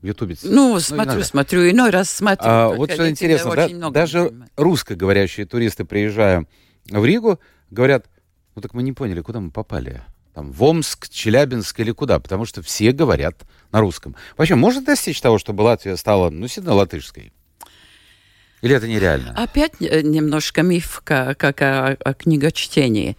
В 0.00 0.06
Ютубе. 0.06 0.36
Ну, 0.44 0.74
ну 0.74 0.80
смотрю, 0.80 1.24
смотрю, 1.24 1.68
иной 1.68 1.90
раз 1.90 2.08
смотрю. 2.08 2.46
А, 2.48 2.68
вот 2.68 2.92
что 2.92 3.10
интересно, 3.10 3.56
да, 3.56 3.90
даже 3.90 4.32
русскоговорящие 4.56 5.44
туристы, 5.44 5.84
приезжая 5.84 6.46
в 6.88 7.04
Ригу, 7.04 7.40
говорят, 7.70 8.06
ну 8.54 8.62
так 8.62 8.74
мы 8.74 8.84
не 8.84 8.92
поняли, 8.92 9.22
куда 9.22 9.40
мы 9.40 9.50
попали. 9.50 10.02
Там, 10.38 10.52
в 10.52 10.62
Омск, 10.62 11.08
Челябинск 11.08 11.80
или 11.80 11.90
куда, 11.90 12.20
потому 12.20 12.44
что 12.44 12.62
все 12.62 12.92
говорят 12.92 13.40
на 13.72 13.80
русском. 13.80 14.14
Вообще, 14.36 14.54
можно 14.54 14.80
достичь 14.80 15.20
того, 15.20 15.36
чтобы 15.36 15.62
Латвия 15.62 15.96
стала, 15.96 16.30
ну, 16.30 16.46
сильно 16.46 16.74
латышской? 16.74 17.32
Или 18.62 18.76
это 18.76 18.86
нереально? 18.86 19.34
Опять 19.36 19.72
э, 19.80 20.02
немножко 20.02 20.62
миф, 20.62 21.00
как, 21.02 21.38
как 21.38 21.60
о, 21.62 21.96
о 22.04 22.14
книгочтении. 22.14 23.16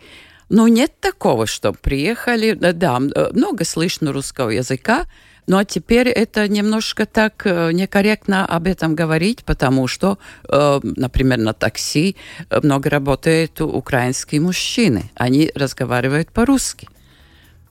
Но 0.47 0.69
нет 0.69 0.93
такого, 1.01 1.45
что 1.45 1.73
приехали, 1.73 2.53
да, 2.53 2.99
много 2.99 3.65
слышно 3.65 4.13
русского 4.13 4.51
языка, 4.51 5.05
но 5.45 5.65
теперь 5.65 6.07
это 6.07 6.47
немножко 6.47 7.05
так 7.05 7.41
э, 7.43 7.73
некорректно 7.73 8.45
об 8.45 8.65
этом 8.65 8.95
говорить, 8.95 9.43
потому 9.43 9.87
что, 9.87 10.19
э, 10.47 10.79
например, 10.83 11.39
на 11.39 11.51
такси 11.51 12.15
много 12.49 12.89
работают 12.89 13.59
украинские 13.59 14.39
мужчины. 14.39 15.11
Они 15.15 15.51
разговаривают 15.53 16.31
по-русски. 16.31 16.87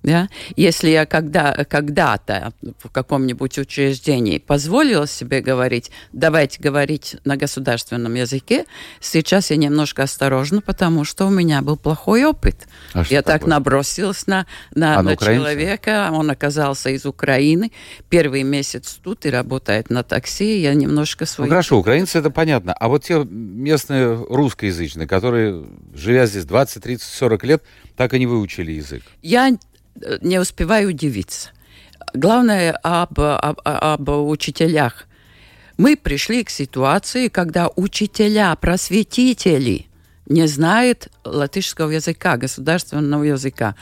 Да? 0.03 0.29
Если 0.57 0.91
я 0.91 1.07
когда, 1.07 1.53
когда-то 1.69 2.53
в 2.83 2.89
каком-нибудь 2.91 3.59
учреждении 3.59 4.39
позволила 4.39 5.07
себе 5.07 5.41
говорить, 5.41 5.91
давайте 6.13 6.63
говорить 6.63 7.17
на 7.25 7.37
государственном 7.37 8.15
языке, 8.15 8.65
сейчас 9.01 9.51
я 9.51 9.57
немножко 9.57 10.05
осторожна, 10.05 10.61
потому 10.61 11.05
что 11.05 11.27
у 11.27 11.31
меня 11.31 11.63
был 11.63 11.77
плохой 11.77 12.25
опыт. 12.25 12.69
А 12.93 13.03
я 13.11 13.23
так 13.23 13.41
такое? 13.41 13.51
набросилась 13.51 14.27
на, 14.27 14.47
на, 14.75 14.99
а 14.99 15.03
на, 15.03 15.11
на 15.11 15.17
человека, 15.17 16.11
он 16.13 16.31
оказался 16.31 16.91
из 16.91 17.05
Украины, 17.05 17.73
первый 18.09 18.45
месяц 18.45 18.99
тут 19.03 19.27
и 19.27 19.31
работает 19.31 19.91
на 19.91 20.03
такси, 20.05 20.61
я 20.61 20.75
немножко 20.75 21.27
свой... 21.27 21.49
Ну 21.49 21.51
хорошо, 21.51 21.79
украинцы 21.79 22.19
это 22.19 22.31
понятно, 22.31 22.73
а 22.73 22.89
вот 22.89 23.05
те 23.05 23.25
местные 23.25 24.15
русскоязычные, 24.15 25.09
которые, 25.09 25.65
живя 25.95 26.27
здесь 26.27 26.45
20, 26.45 26.83
30, 26.83 27.03
40 27.03 27.45
лет, 27.45 27.63
так 27.97 28.15
и 28.15 28.19
не 28.19 28.27
выучили 28.27 28.73
язык. 28.73 29.03
Я 29.23 29.51
не 30.21 30.39
успеваю 30.39 30.91
удивиться. 30.91 31.51
Главное 32.15 32.73
об, 32.83 33.21
об, 33.21 33.61
об 33.65 34.09
учителях. 34.09 35.07
Мы 35.77 35.97
пришли 35.97 36.43
к 36.43 36.51
ситуации, 36.51 37.29
когда 37.29 37.69
учителя, 37.77 38.55
просветители 38.57 39.87
не 40.27 40.47
знают 40.47 41.09
латышского 41.25 41.91
языка, 41.91 42.37
государственного 42.37 43.25
языка. 43.25 43.75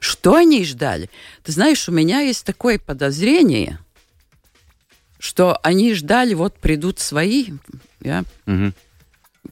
Что 0.00 0.34
они 0.34 0.64
ждали? 0.64 1.08
Ты 1.42 1.52
знаешь, 1.52 1.88
у 1.88 1.92
меня 1.92 2.20
есть 2.20 2.44
такое 2.44 2.78
подозрение, 2.78 3.78
что 5.18 5.58
они 5.62 5.94
ждали, 5.94 6.34
вот 6.34 6.58
придут 6.58 6.98
свои, 6.98 7.46
я, 8.00 8.24
угу 8.46 8.72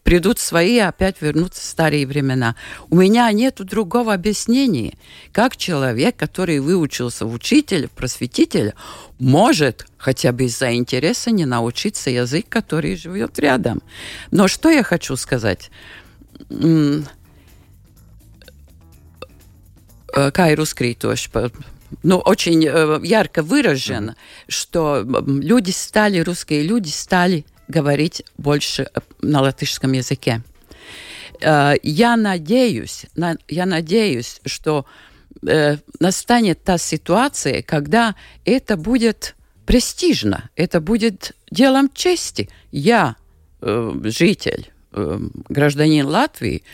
придут 0.03 0.39
свои, 0.39 0.79
опять 0.79 1.21
вернутся 1.21 1.67
старые 1.67 2.07
времена. 2.07 2.57
У 2.91 2.97
меня 2.97 3.31
нет 3.33 3.57
другого 3.61 4.15
объяснения, 4.15 4.95
как 5.33 5.57
человек, 5.57 6.17
который 6.17 6.59
выучился 6.61 7.27
в 7.27 7.33
учителя, 7.33 7.89
в 7.89 7.93
просветителя, 7.93 8.75
может 9.19 9.87
хотя 9.99 10.33
бы 10.33 10.45
из-за 10.45 10.75
интереса 10.75 11.31
не 11.31 11.45
научиться 11.45 12.11
язык, 12.11 12.47
который 12.49 12.97
живет 12.97 13.39
рядом. 13.39 13.83
Но 14.31 14.49
что 14.49 14.71
я 14.71 14.83
хочу 14.83 15.17
сказать? 15.17 15.71
Kā 20.13 20.53
ir 20.53 20.61
uzkrītoši 20.61 21.31
ну, 22.03 22.19
очень 22.19 22.67
э, 22.67 23.01
ярко 23.03 23.43
выражено, 23.43 24.11
mm-hmm. 24.11 24.45
что 24.49 25.05
люди 25.27 25.71
стали, 25.71 26.21
русские 26.21 26.63
люди 26.63 26.89
стали 26.89 27.45
говорить 27.73 28.23
больше 28.39 28.83
э, 28.83 29.01
на 29.21 29.41
латышском 29.41 29.93
языке. 29.93 30.43
Э, 31.41 31.75
я 31.83 32.17
надеюсь, 32.17 33.07
я 33.49 33.67
надеюсь, 33.67 34.41
что 34.47 34.85
э, 35.47 35.79
настанет 36.01 36.63
та 36.63 36.79
ситуация, 36.79 37.63
когда 37.63 38.15
это 38.45 38.77
будет 38.77 39.35
престижно, 39.67 40.51
это 40.57 40.81
будет 40.81 41.33
делом 41.51 41.91
чести. 41.95 42.49
Я, 42.73 43.17
житель, 43.61 44.73
гражданин 44.93 46.07
Латвии, 46.07 46.65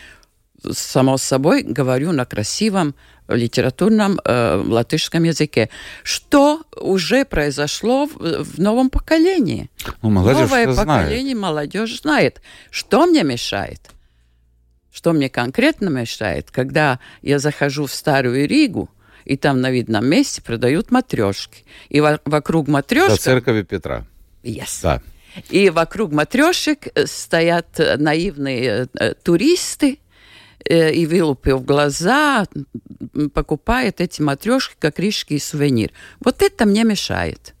само 0.71 1.17
собой 1.17 1.63
говорю 1.63 2.11
на 2.11 2.25
красивом 2.25 2.95
литературном 3.27 4.19
э, 4.23 4.55
латышском 4.55 5.23
языке, 5.23 5.69
что 6.03 6.63
уже 6.75 7.25
произошло 7.25 8.07
в, 8.07 8.43
в 8.43 8.59
новом 8.59 8.89
поколении. 8.89 9.69
Ну, 10.01 10.09
молодежь 10.09 10.41
Новое 10.41 10.67
поколение, 10.75 11.35
знает. 11.35 11.37
молодежь 11.37 12.01
знает. 12.01 12.41
Что 12.71 13.05
мне 13.05 13.23
мешает? 13.23 13.81
Что 14.91 15.13
мне 15.13 15.29
конкретно 15.29 15.89
мешает, 15.89 16.49
когда 16.49 16.99
я 17.21 17.39
захожу 17.39 17.85
в 17.85 17.93
Старую 17.93 18.47
Ригу, 18.47 18.89
и 19.25 19.37
там 19.37 19.61
на 19.61 19.69
видном 19.69 20.07
месте 20.07 20.41
продают 20.41 20.89
матрешки. 20.89 21.63
И 21.89 22.01
во 22.01 22.19
вокруг 22.25 22.67
матрешек... 22.67 23.11
За 23.11 23.17
церковью 23.17 23.63
Петра. 23.63 24.07
Yes. 24.41 24.79
Да. 24.81 25.01
И 25.51 25.69
вокруг 25.69 26.11
матрешек 26.11 26.87
стоят 27.05 27.79
наивные 27.97 28.87
э, 28.95 29.13
туристы, 29.13 29.99
Э, 29.99 30.08
и 30.69 31.05
вылупив 31.07 31.65
глаза, 31.65 32.45
покупает 33.33 34.01
эти 34.01 34.21
матрешки 34.21 34.75
как 34.79 34.99
рижский 34.99 35.39
сувенир. 35.39 35.91
Вот 36.19 36.41
это 36.41 36.65
мне 36.65 36.83
мешает. 36.83 37.55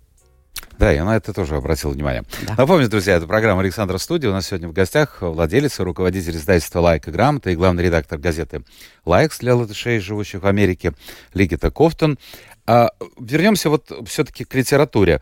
Да, 0.77 0.91
я 0.91 1.03
на 1.03 1.17
это 1.17 1.33
тоже 1.33 1.57
обратил 1.57 1.89
внимание. 1.89 2.23
Да. 2.47 2.55
Напомню, 2.57 2.87
друзья, 2.87 3.15
это 3.15 3.27
программа 3.27 3.61
«Александра 3.61 3.97
Студия». 3.97 4.29
У 4.29 4.33
нас 4.33 4.47
сегодня 4.47 4.69
в 4.69 4.73
гостях 4.73 5.17
владелец 5.19 5.79
и 5.79 5.83
руководитель 5.83 6.37
издательства 6.37 6.79
«Laika 6.79 7.07
Grāmata» 7.07 7.49
и 7.49 7.55
главный 7.55 7.83
редактор 7.83 8.17
газеты 8.17 8.63
«Laiks» 9.05 9.39
для 9.39 9.55
латышей, 9.55 9.99
живущих 9.99 10.41
в 10.41 10.47
Америке, 10.47 10.93
Лигита 11.33 11.69
Ковтуна. 11.69 12.17
А, 12.65 12.91
вернемся 13.19 13.69
вот 13.69 13.91
все-таки 14.07 14.45
к 14.45 14.53
литературе. 14.53 15.21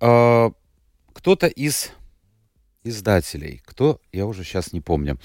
А, 0.00 0.50
кто-то 1.12 1.46
из 1.46 1.92
издателей, 2.84 3.62
кто, 3.64 4.00
я 4.12 4.26
уже 4.26 4.44
сейчас 4.44 4.72
не 4.72 4.80
помню, 4.80 5.18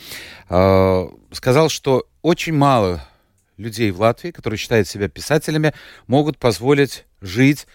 э, 0.50 1.08
сказал, 1.32 1.70
что 1.70 2.08
очень 2.22 2.54
мало 2.54 3.08
людей 3.58 3.92
в 3.92 4.02
Латвии, 4.02 4.32
которые 4.32 4.58
считают 4.58 4.88
себя 4.88 5.08
писателями, 5.08 5.74
могут 6.08 6.38
позволить 6.38 7.06
жить 7.22 7.68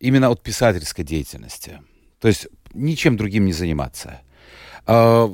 именно 0.00 0.30
от 0.30 0.42
писательской 0.42 1.04
деятельности. 1.04 1.80
То 2.20 2.28
есть 2.28 2.48
ничем 2.74 3.16
другим 3.16 3.44
не 3.44 3.52
заниматься. 3.52 4.20
Э, 4.86 5.28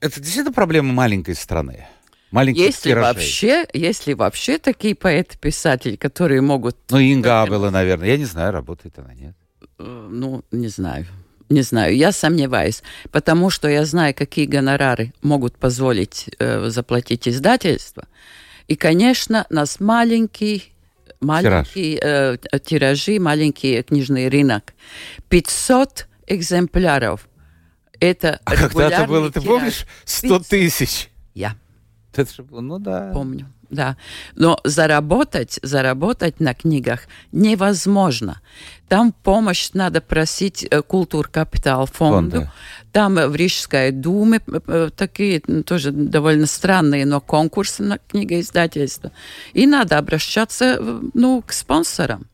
это 0.00 0.20
действительно 0.20 0.52
проблема 0.52 0.92
маленькой 0.92 1.34
страны. 1.34 1.86
Маленьких 2.30 2.62
если 2.62 2.90
тиражей. 2.90 3.14
вообще, 3.14 3.66
если 3.74 4.14
вообще 4.14 4.58
такие 4.58 4.94
поэты-писатели, 4.94 5.96
которые 5.96 6.40
могут... 6.40 6.76
Ну, 6.90 6.98
Инга 6.98 7.42
Абела, 7.42 7.68
наверное. 7.68 8.08
Я 8.08 8.16
не 8.16 8.24
знаю, 8.24 8.52
работает 8.52 8.98
она, 8.98 9.12
нет. 9.12 9.36
Э, 9.78 10.08
ну, 10.10 10.42
не 10.50 10.68
знаю. 10.68 11.06
Не 11.48 11.62
знаю, 11.62 11.96
я 11.96 12.12
сомневаюсь, 12.12 12.82
потому 13.10 13.50
что 13.50 13.68
я 13.68 13.84
знаю, 13.84 14.14
какие 14.14 14.46
гонорары 14.46 15.12
могут 15.22 15.56
позволить 15.58 16.30
э, 16.38 16.68
заплатить 16.68 17.28
издательство. 17.28 18.06
И, 18.68 18.76
конечно, 18.76 19.46
нас 19.50 19.80
маленький 19.80 20.72
маленький 21.20 21.98
э, 22.02 22.36
тиражи, 22.64 23.18
маленький 23.18 23.82
книжный 23.82 24.28
рынок. 24.28 24.74
500 25.28 26.08
экземпляров. 26.26 27.28
Это 28.00 28.40
А 28.44 28.56
когда-то 28.56 29.06
было, 29.06 29.30
ты 29.30 29.40
тираж. 29.40 29.46
помнишь, 29.46 29.86
100 30.04 30.40
тысяч. 30.40 31.08
Я 31.34 31.56
Это 32.12 32.32
же 32.32 32.44
ну 32.50 32.78
да. 32.78 33.10
помню, 33.14 33.46
да. 33.70 33.96
Но 34.34 34.58
заработать, 34.64 35.60
заработать 35.62 36.40
на 36.40 36.54
книгах 36.54 37.02
невозможно. 37.30 38.40
Там 38.92 39.14
помощь 39.22 39.70
надо 39.72 40.02
просить 40.02 40.66
э, 40.70 40.82
Культур 40.82 41.26
Капитал 41.26 41.86
фонду. 41.86 42.50
Там 42.92 43.16
э, 43.16 43.26
в 43.26 43.34
Рижской 43.34 43.90
думе 43.90 44.42
э, 44.46 44.90
такие 44.94 45.40
тоже 45.40 45.92
довольно 45.92 46.44
странные, 46.44 47.06
но 47.06 47.22
конкурсы 47.22 47.82
на 47.82 47.96
книгоиздательство. 47.96 49.10
И 49.54 49.66
надо 49.66 49.96
обращаться 49.96 50.78
ну, 51.14 51.40
к 51.40 51.54
спонсорам, 51.54 52.26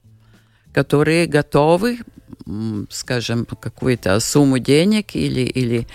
которые 0.73 1.27
готовы 1.27 2.01
скажем, 2.91 3.45
какую-то 3.45 4.19
сумму 4.19 4.59
денег 4.59 5.15
или, 5.15 5.43
или, 5.43 5.87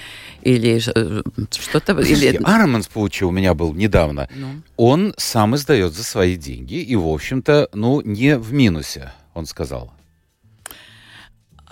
или 0.44 0.80
что-то... 0.80 2.00
Или, 2.00 2.40
Арманс 2.44 2.88
Паучи 2.88 3.26
у 3.26 3.32
меня 3.32 3.54
был 3.54 3.74
недавно. 3.74 4.30
ну, 4.34 4.62
Он 4.78 5.14
сам 5.18 5.56
издает 5.56 5.94
за 5.94 6.04
свои 6.06 6.38
деньги 6.38 6.76
и, 6.76 6.96
в 6.96 7.08
общем-то, 7.08 7.68
ну, 7.74 8.00
не 8.00 8.38
в 8.38 8.54
минусе, 8.54 9.12
он 9.34 9.46
сказал. 9.46 9.92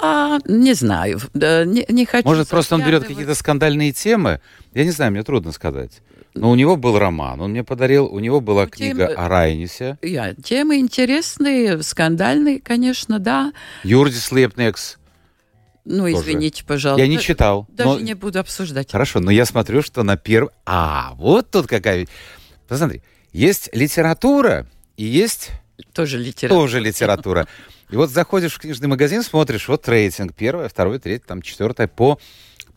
А, 0.01 0.39
не 0.45 0.73
знаю, 0.73 1.19
да, 1.33 1.63
не, 1.65 1.85
не 1.89 2.05
хочу. 2.05 2.27
Может, 2.27 2.49
просто 2.49 2.75
он 2.75 2.83
берет 2.83 3.03
какие-то 3.05 3.35
скандальные 3.35 3.91
темы? 3.91 4.41
Я 4.73 4.83
не 4.83 4.91
знаю, 4.91 5.11
мне 5.11 5.23
трудно 5.23 5.51
сказать. 5.51 6.01
Но 6.33 6.49
у 6.49 6.55
него 6.55 6.77
был 6.77 6.97
роман, 6.97 7.41
он 7.41 7.51
мне 7.51 7.63
подарил, 7.63 8.05
у 8.05 8.19
него 8.19 8.39
была 8.39 8.63
Ну, 8.63 8.69
книга 8.69 9.07
темы- 9.07 9.13
о 9.13 9.27
Райнисе. 9.27 9.97
Я, 10.01 10.33
темы 10.33 10.77
интересные, 10.79 11.83
скандальные, 11.83 12.61
конечно, 12.61 13.19
да. 13.19 13.51
Юрдис 13.83 14.31
Лепнекс. 14.31 14.97
Ну, 15.83 16.03
Тоже. 16.09 16.15
извините, 16.15 16.63
пожалуйста. 16.63 17.01
Я 17.01 17.07
не 17.09 17.19
читал. 17.19 17.65
Даже 17.69 17.89
но- 17.89 17.99
не 17.99 18.13
буду 18.13 18.39
обсуждать. 18.39 18.91
Хорошо, 18.91 19.19
но 19.19 19.29
я 19.31 19.45
смотрю, 19.45 19.81
что 19.81 20.03
на 20.03 20.15
первом... 20.15 20.51
А, 20.65 21.13
вот 21.15 21.51
тут 21.51 21.67
какая... 21.67 22.07
Посмотри, 22.67 23.01
есть 23.33 23.69
литература 23.73 24.67
и 24.95 25.03
есть 25.03 25.49
Тоже 25.93 26.17
литература. 26.17 26.61
тоже 26.61 26.79
литература. 26.79 27.47
И 27.91 27.95
вот 27.95 28.09
заходишь 28.09 28.53
в 28.53 28.59
книжный 28.59 28.87
магазин, 28.87 29.21
смотришь, 29.21 29.67
вот 29.67 29.87
рейтинг, 29.87 30.33
первое, 30.33 30.69
второе, 30.69 30.97
третье, 30.99 31.25
там 31.27 31.41
четвертое 31.41 31.87
по 31.87 32.19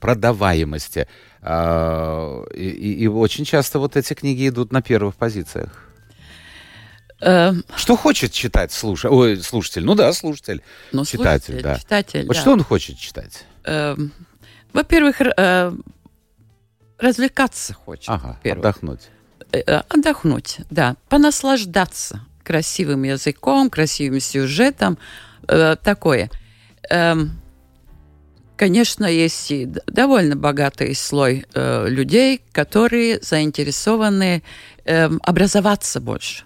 продаваемости. 0.01 1.07
А, 1.41 2.43
И, 2.55 2.69
и- 2.69 2.95
и 3.05 3.07
очень 3.07 3.45
часто 3.45 3.79
вот 3.79 3.97
эти 3.97 4.15
книги 4.15 4.49
идут 4.49 4.73
на 4.73 4.83
первых 4.83 5.15
позициях. 5.15 5.71
Э, 7.21 7.53
Что 7.77 7.97
хочет 7.97 8.33
читать 8.33 8.73
слуша... 8.73 9.09
Ой, 9.09 9.41
слушатель? 9.41 9.85
Ну 9.85 9.95
да, 9.95 10.13
слушатель. 10.13 10.63
ну, 10.93 11.05
Читатель, 11.05 11.45
слушатель, 11.55 11.63
да. 11.63 11.79
читатель, 11.79 12.27
Вот 12.27 12.35
да. 12.35 12.41
что 12.41 12.51
он 12.53 12.63
хочет 12.63 12.99
читать? 12.99 13.45
Эм, 13.65 14.13
во-первых, 14.73 15.21
э, 15.21 15.73
развлекаться 16.99 17.73
хочет. 17.73 18.09
Ага, 18.09 18.39
отдохнуть. 18.45 19.01
Э, 19.53 19.59
э, 19.65 19.83
отдохнуть, 19.89 20.59
да, 20.71 20.97
понаслаждаться 21.09 22.21
красивым 22.45 23.03
языком, 23.03 23.71
красивым 23.71 24.21
сюжетом, 24.21 24.99
э, 25.49 25.77
такое. 25.83 26.31
Эм, 26.91 27.41
конечно, 28.57 29.07
есть 29.07 29.51
и 29.51 29.67
довольно 29.87 30.37
богатый 30.37 30.95
слой 30.95 31.45
э, 31.55 31.89
людей, 31.89 32.43
которые 32.53 33.21
заинтересованы 33.21 34.43
эм, 34.85 35.21
образоваться 35.25 36.01
больше. 36.01 36.45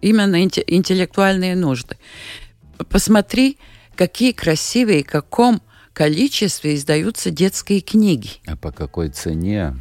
Именно 0.00 0.44
инте- 0.44 0.64
интеллектуальные 0.66 1.54
нужды. 1.56 1.96
Посмотри, 2.88 3.58
какие 3.96 4.32
красивые, 4.32 5.02
в 5.04 5.08
каком 5.08 5.60
количестве 5.92 6.76
издаются 6.76 7.30
детские 7.30 7.80
книги. 7.80 8.30
А 8.46 8.56
по 8.56 8.70
какой 8.70 9.08
цене? 9.08 9.74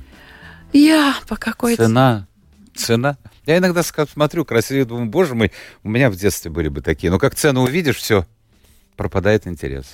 Я 0.74 1.16
по 1.28 1.36
какой 1.38 1.76
Цена. 1.76 2.28
Цена. 2.76 3.18
Я 3.48 3.58
иногда 3.58 3.82
смотрю 3.82 4.44
красиво, 4.46 4.86
думаю, 4.86 5.08
боже 5.08 5.34
мой, 5.34 5.52
у 5.84 5.90
меня 5.90 6.10
в 6.12 6.16
детстве 6.18 6.52
были 6.52 6.68
бы 6.68 6.82
такие. 6.82 7.10
Но 7.10 7.18
как 7.18 7.34
цену 7.34 7.62
увидишь, 7.64 7.96
все, 7.96 8.26
пропадает 8.98 9.48
интерес. 9.48 9.86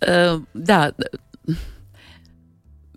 Э, 0.00 0.40
да, 0.54 0.94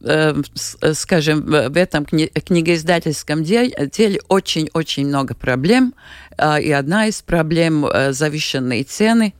э, 0.01 0.41
э, 0.81 0.93
скажем, 0.93 1.41
в 1.45 1.77
этом 1.77 2.05
кни- 2.05 2.29
книгоиздательском 2.29 3.43
де- 3.43 3.89
деле 3.93 4.21
очень-очень 4.29 5.05
много 5.07 5.35
проблем. 5.35 5.93
А, 6.37 6.59
И 6.61 6.71
одна 6.71 7.07
из 7.07 7.21
проблем 7.21 7.85
завышенные 8.11 8.83
цены 8.85 9.33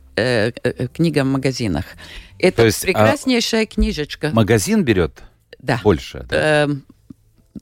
книгам 0.92 1.28
в 1.30 1.32
магазинах. 1.32 1.84
Это 2.38 2.58
То 2.58 2.66
есть, 2.66 2.84
а, 2.84 2.86
прекраснейшая 2.86 3.66
книжечка. 3.66 4.30
Магазин 4.32 4.84
берет 4.84 5.22
Да. 5.58 5.80
больше. 5.82 6.24
да? 6.28 6.68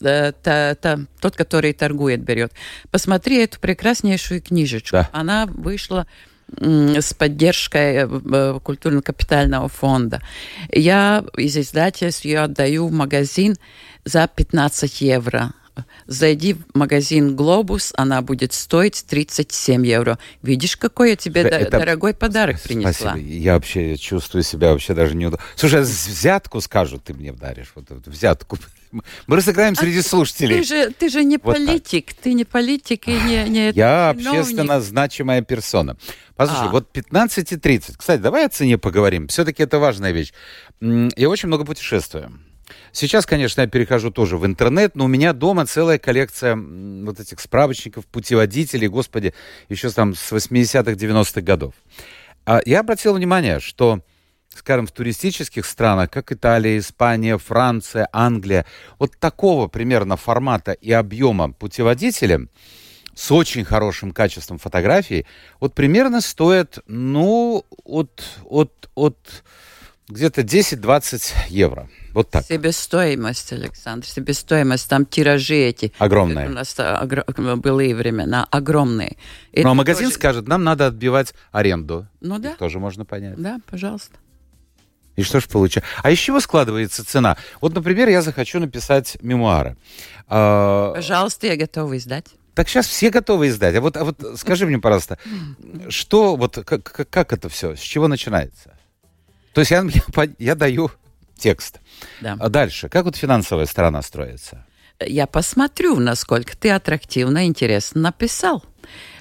Э, 0.00 0.32
та- 0.32 0.74
та- 0.74 1.00
тот, 1.20 1.36
который 1.36 1.72
торгует, 1.72 2.22
берет. 2.22 2.52
Посмотри 2.90 3.42
эту 3.42 3.60
прекраснейшую 3.60 4.40
книжечку. 4.40 4.96
Да. 4.96 5.10
Она 5.12 5.46
вышла 5.46 6.06
с 6.58 7.14
поддержкой 7.14 7.94
э, 7.96 8.08
э, 8.08 8.60
культурно-капитального 8.62 9.68
фонда. 9.68 10.20
Я 10.70 11.24
из 11.36 11.56
издательств 11.56 12.24
ее 12.24 12.40
отдаю 12.40 12.88
в 12.88 12.92
магазин 12.92 13.56
за 14.04 14.26
15 14.28 15.00
евро. 15.00 15.52
Зайди 16.06 16.52
в 16.52 16.64
магазин 16.74 17.34
«Глобус», 17.34 17.94
она 17.96 18.20
будет 18.20 18.52
стоить 18.52 19.04
37 19.08 19.86
евро. 19.86 20.18
Видишь, 20.42 20.76
какой 20.76 21.10
я 21.10 21.16
тебе 21.16 21.40
Слушай, 21.42 21.62
это- 21.62 21.78
дорогой 21.78 22.12
подарок 22.12 22.60
принесла? 22.60 22.92
Спасибо. 23.12 23.16
Я 23.18 23.54
вообще 23.54 23.96
чувствую 23.96 24.42
себя 24.42 24.72
вообще 24.72 24.92
даже 24.92 25.14
неудобно. 25.16 25.42
Слушай, 25.56 25.80
а 25.80 25.82
взятку 25.84 26.60
скажут, 26.60 27.04
ты 27.04 27.14
мне 27.14 27.32
даришь. 27.32 27.72
Вот 27.74 27.90
эту 27.90 28.10
взятку. 28.10 28.58
Мы 28.92 29.36
разыграем 29.36 29.74
среди 29.74 30.02
слушателей. 30.02 30.56
А 30.56 30.58
Ты 30.60 30.64
же, 30.66 30.90
ты 30.90 31.08
же 31.08 31.24
не 31.24 31.38
Вот 31.42 31.56
так. 31.56 31.66
политик, 31.66 32.12
ты 32.14 32.34
не 32.34 32.44
политик 32.44 33.08
и 33.08 33.12
не, 33.12 33.48
не 33.48 33.70
Я 33.72 34.14
чиновник. 34.16 34.40
общественно 34.40 34.80
значимая 34.80 35.42
персона. 35.42 35.96
Послушай, 36.36 36.68
А. 36.68 36.72
вот 36.72 36.90
15 36.92 37.52
и 37.52 37.56
30. 37.56 37.96
Кстати, 37.96 38.20
давай 38.20 38.46
о 38.46 38.48
цене 38.48 38.78
поговорим. 38.78 39.28
Все-таки 39.28 39.62
это 39.62 39.78
важная 39.78 40.12
вещь. 40.12 40.32
Я 40.80 41.28
очень 41.28 41.48
много 41.48 41.64
путешествую. 41.64 42.38
Сейчас, 42.92 43.26
конечно, 43.26 43.60
я 43.62 43.66
перехожу 43.66 44.10
тоже 44.10 44.36
в 44.38 44.46
интернет, 44.46 44.94
но 44.94 45.04
у 45.04 45.08
меня 45.08 45.32
дома 45.32 45.66
целая 45.66 45.98
коллекция 45.98 46.56
вот 46.56 47.20
этих 47.20 47.40
справочников, 47.40 48.06
путеводителей, 48.06 48.88
господи, 48.88 49.34
еще 49.68 49.90
там 49.90 50.14
с 50.14 50.32
80-х, 50.32 50.92
90-х 50.92 51.40
годов. 51.42 51.74
А 52.46 52.60
Я 52.64 52.80
обратил 52.80 53.14
внимание, 53.14 53.60
что, 53.60 54.00
скажем, 54.56 54.86
в 54.86 54.92
туристических 54.92 55.64
странах, 55.66 56.10
как 56.10 56.32
Италия, 56.32 56.78
Испания, 56.78 57.38
Франция, 57.38 58.08
Англия, 58.12 58.64
вот 58.98 59.16
такого 59.18 59.68
примерно 59.68 60.16
формата 60.16 60.72
и 60.72 60.92
объема 60.92 61.52
путеводителя 61.52 62.46
с 63.14 63.30
очень 63.30 63.64
хорошим 63.64 64.12
качеством 64.12 64.58
фотографий, 64.58 65.26
вот 65.60 65.74
примерно 65.74 66.20
стоят, 66.20 66.78
ну, 66.86 67.64
от, 67.84 68.22
от, 68.44 68.88
от 68.94 69.18
где-то 70.08 70.40
10-20 70.42 71.32
евро. 71.48 71.88
Вот 72.14 72.30
так. 72.30 72.44
Себестоимость, 72.44 73.52
Александр, 73.52 74.06
себестоимость, 74.06 74.88
там 74.88 75.06
тиражи 75.06 75.54
эти. 75.56 75.92
Огромная. 75.98 76.48
У 76.48 76.52
нас 76.52 76.74
огр- 76.78 77.56
были 77.56 77.92
времена 77.94 78.46
огромные. 78.50 79.16
Ну, 79.18 79.58
а 79.58 79.60
Это 79.60 79.74
магазин 79.74 80.04
тоже- 80.06 80.14
скажет, 80.16 80.48
нам 80.48 80.64
надо 80.64 80.86
отбивать 80.88 81.32
аренду. 81.52 82.06
Ну 82.20 82.38
да, 82.38 82.50
Их 82.52 82.58
тоже 82.58 82.78
можно 82.78 83.04
понять. 83.06 83.36
да, 83.36 83.60
пожалуйста. 83.70 84.16
И 85.16 85.22
что 85.22 85.40
ж 85.40 85.46
получается? 85.46 85.90
А 86.02 86.10
из 86.10 86.18
чего 86.18 86.40
складывается 86.40 87.04
цена? 87.04 87.36
Вот, 87.60 87.74
например, 87.74 88.08
я 88.08 88.22
захочу 88.22 88.58
написать 88.58 89.18
мемуары. 89.20 89.76
А, 90.28 90.92
Пожалуйста, 90.94 91.46
я 91.46 91.56
готова 91.56 91.96
издать. 91.96 92.26
так 92.54 92.68
сейчас 92.68 92.86
все 92.86 93.10
готовы 93.10 93.48
издать. 93.48 93.74
А 93.74 93.80
вот, 93.80 93.96
а 93.96 94.04
вот 94.04 94.18
скажи 94.36 94.66
мне, 94.66 94.78
пожалуйста, 94.78 95.18
что, 95.88 96.36
вот 96.36 96.58
как, 96.64 96.82
как, 96.82 97.32
это 97.32 97.48
все, 97.48 97.76
с 97.76 97.80
чего 97.80 98.08
начинается? 98.08 98.76
То 99.52 99.60
есть 99.60 99.70
я, 99.70 99.84
я, 100.16 100.28
я 100.38 100.54
даю 100.54 100.90
текст. 101.36 101.80
Да. 102.20 102.36
А 102.40 102.48
дальше, 102.48 102.88
как 102.88 103.04
вот 103.04 103.16
финансовая 103.16 103.66
сторона 103.66 104.00
строится? 104.02 104.64
Я 105.04 105.26
посмотрю, 105.26 105.96
насколько 105.98 106.56
ты 106.56 106.70
аттрактивно, 106.70 107.46
интересно 107.46 108.00
написал. 108.02 108.64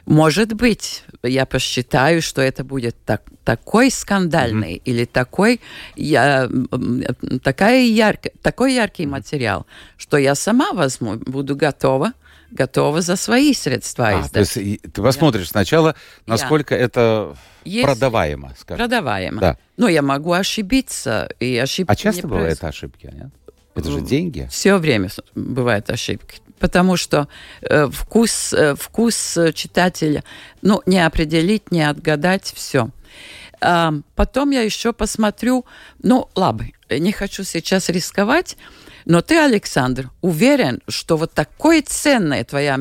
Может 0.05 0.53
быть, 0.53 1.03
я 1.23 1.45
посчитаю, 1.45 2.21
что 2.21 2.41
это 2.41 2.63
будет 2.63 2.95
так, 3.05 3.21
такой 3.43 3.91
скандальный 3.91 4.81
или 4.83 5.05
такой, 5.05 5.61
я, 5.95 6.49
такая 7.43 7.83
ярко, 7.83 8.29
такой 8.41 8.73
яркий 8.73 9.05
материал, 9.05 9.65
что 9.97 10.17
я 10.17 10.35
сама 10.35 10.73
возьму, 10.73 11.15
буду 11.17 11.55
готова, 11.55 12.13
готова 12.51 13.01
за 13.01 13.15
свои 13.15 13.53
средства 13.53 14.09
А, 14.09 14.21
издать. 14.21 14.31
то 14.33 14.39
есть 14.39 14.81
ты 14.93 15.01
посмотришь 15.01 15.49
сначала, 15.49 15.95
насколько 16.25 16.75
это 16.75 17.35
Если- 17.63 17.85
продаваемо, 17.85 18.53
скажем. 18.59 18.79
Продаваемо. 18.85 19.39
Да. 19.39 19.57
Ну, 19.77 19.87
я 19.87 20.01
могу 20.01 20.33
ошибиться. 20.33 21.29
И 21.39 21.57
ошибки 21.57 21.91
А 21.91 21.95
часто 21.95 22.27
бывают 22.27 22.59
проис- 22.59 22.67
ошибки, 22.67 23.09
а 23.11 23.15
нет? 23.15 23.29
Это 23.73 23.89
же 23.89 24.01
деньги. 24.01 24.47
Все 24.51 24.75
время 24.77 25.09
бывают 25.33 25.89
ошибки. 25.89 26.39
Потому 26.61 26.95
что 26.95 27.27
э, 27.63 27.87
вкус, 27.91 28.53
э, 28.53 28.75
вкус 28.75 29.35
э, 29.35 29.51
читателя, 29.51 30.23
ну, 30.61 30.81
не 30.85 31.05
определить, 31.05 31.71
не 31.71 31.81
отгадать, 31.81 32.53
все. 32.55 32.89
потом 34.15 34.51
я 34.51 34.61
еще 34.61 34.93
посмотрю, 34.93 35.65
ну, 36.01 36.29
ладно, 36.35 36.67
не 36.89 37.11
хочу 37.11 37.43
сейчас 37.43 37.89
рисковать, 37.89 38.57
но 39.05 39.21
ты, 39.21 39.37
Александр, 39.37 40.09
уверен, 40.21 40.81
что 40.87 41.17
вот 41.17 41.33
такой 41.33 41.81
ценный 41.81 42.43
твоя, 42.43 42.79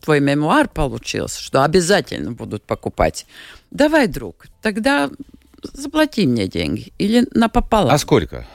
твой 0.00 0.20
мемуар 0.20 0.68
получился, 0.68 1.42
что 1.42 1.64
обязательно 1.64 2.32
будут 2.32 2.62
покупать. 2.62 3.26
Давай, 3.70 4.06
друг, 4.06 4.46
тогда 4.62 5.10
заплати 5.62 6.26
мне 6.26 6.46
деньги 6.46 6.92
или 6.98 7.26
напополам. 7.32 7.94
А 7.94 7.98
сколько? 7.98 8.46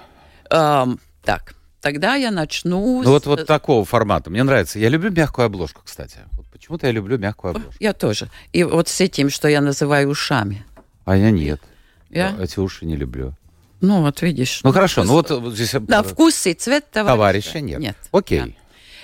Ам, 0.49 0.99
так, 1.23 1.55
тогда 1.81 2.15
я 2.15 2.31
начну... 2.31 3.01
Ну 3.03 3.09
вот, 3.09 3.23
с- 3.23 3.25
вот 3.25 3.45
такого 3.45 3.83
формата. 3.85 4.29
Мне 4.29 4.43
нравится. 4.43 4.79
Я 4.79 4.89
люблю 4.89 5.11
мягкую 5.11 5.45
обложку, 5.45 5.81
кстати. 5.83 6.19
Вот 6.33 6.45
почему-то 6.47 6.87
я 6.87 6.93
люблю 6.93 7.17
мягкую 7.17 7.51
обложку. 7.51 7.73
Я 7.79 7.93
тоже. 7.93 8.29
И 8.53 8.63
вот 8.63 8.87
с 8.87 9.01
этим, 9.01 9.29
что 9.29 9.47
я 9.47 9.61
называю 9.61 10.09
ушами. 10.09 10.65
А 11.05 11.17
я 11.17 11.31
нет. 11.31 11.61
Я? 12.09 12.35
Эти 12.39 12.59
уши 12.59 12.85
не 12.85 12.95
люблю. 12.95 13.33
Ну, 13.81 14.01
вот 14.01 14.21
видишь. 14.21 14.61
Ну 14.63 14.71
хорошо, 14.71 15.03
ну 15.03 15.13
вот, 15.13 15.31
вот 15.31 15.53
здесь... 15.55 15.73
На 15.87 16.03
вкус 16.03 16.45
и 16.45 16.53
цвет 16.53 16.89
товарища. 16.91 17.15
Товарища 17.15 17.61
нет. 17.61 17.79
Нет. 17.79 17.97
Окей. 18.11 18.57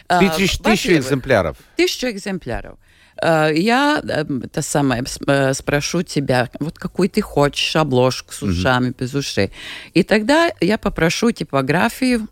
А, 0.07 0.19
Тысяч- 0.19 0.59
тысячу 0.59 0.93
экземпляров. 0.93 1.57
Тысячу 1.75 2.07
экземпляров. 2.07 2.77
Э, 3.21 3.49
Я 3.53 3.99
э, 4.07 4.23
это 4.43 4.61
самое 4.61 5.03
э, 5.25 5.53
спрошу 5.53 6.03
тебя, 6.03 6.49
вот 6.59 6.77
какую 6.77 7.09
ты 7.09 7.21
хочешь 7.21 7.75
обложку 7.75 8.31
с 8.33 8.43
ушами, 8.43 8.93
без 8.97 9.13
ушей. 9.15 9.51
И 9.95 10.03
тогда 10.03 10.51
я 10.61 10.77
попрошу 10.77 11.31
типографию. 11.31 12.27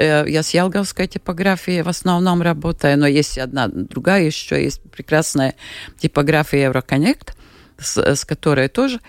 Э, 0.00 0.24
Я 0.26 0.42
с 0.42 0.54
Ялговской 0.54 1.06
типографией 1.06 1.82
в 1.82 1.88
основном 1.88 2.40
работаю, 2.42 2.98
но 2.98 3.06
есть 3.06 3.38
одна 3.38 3.68
другая 3.68 4.22
еще, 4.24 4.62
есть 4.62 4.80
прекрасная 4.90 5.54
типография 5.98 6.70
Euroconnect, 6.70 7.34
с, 7.78 7.98
с 7.98 8.24
которой 8.24 8.68
тоже. 8.68 9.00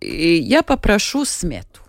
И 0.00 0.34
я 0.34 0.62
попрошу 0.62 1.24
смету. 1.24 1.80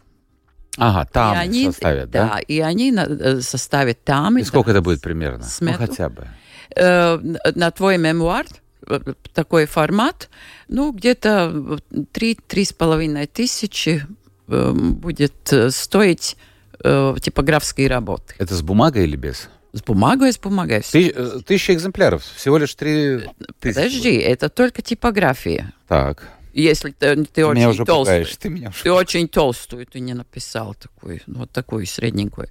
Ага, 0.77 1.09
там 1.11 1.35
и 1.35 1.39
они, 1.39 1.65
составят, 1.65 2.11
да? 2.11 2.39
и 2.47 2.59
они 2.59 2.93
э, 2.95 3.41
составят 3.41 4.03
там. 4.03 4.37
И 4.37 4.43
сколько 4.43 4.71
да, 4.71 4.77
это 4.77 4.81
будет 4.83 5.01
примерно? 5.01 5.39
Ну, 5.39 5.43
смету. 5.45 5.77
хотя 5.79 6.09
бы. 6.09 6.27
э, 6.75 7.17
на 7.55 7.71
твой 7.71 7.97
мемуар 7.97 8.45
э, 8.87 8.99
такой 9.33 9.65
формат, 9.65 10.29
ну, 10.69 10.93
где-то 10.93 11.79
три-три 12.13 12.63
с 12.63 12.73
половиной 12.73 13.25
тысячи 13.25 14.05
будет 14.47 15.53
стоить 15.71 16.37
э, 16.83 17.15
типографские 17.21 17.87
работы. 17.87 18.35
Это 18.37 18.55
с 18.55 18.61
бумагой 18.61 19.03
или 19.03 19.15
без? 19.15 19.49
С 19.73 19.81
бумагой, 19.81 20.31
с 20.33 20.39
бумагой. 20.39 20.81
Ты- 20.81 21.09
э, 21.15 21.39
Тысяча 21.45 21.73
экземпляров. 21.73 22.23
Всего 22.35 22.57
лишь 22.57 22.73
три 22.75 23.19
тысячи. 23.59 23.75
Подожди, 23.75 24.15
это 24.15 24.49
только 24.49 24.81
типография. 24.81 25.73
Так. 25.87 26.29
Если 26.53 26.89
ты, 26.91 27.15
ты 27.17 27.25
Ты 27.25 27.45
очень 27.45 27.65
уже 27.65 27.85
толстый. 27.85 28.11
пугаешь. 28.23 28.35
Ты 28.37 28.49
меня 28.49 28.69
уже 28.69 28.83
Ты 28.83 28.91
очень 28.91 29.27
толстую, 29.27 29.85
ты 29.85 29.99
не 29.99 30.13
написал 30.15 30.73
такую, 30.73 31.21
вот 31.27 31.51
такую 31.51 31.85
средненькую. 31.85 32.49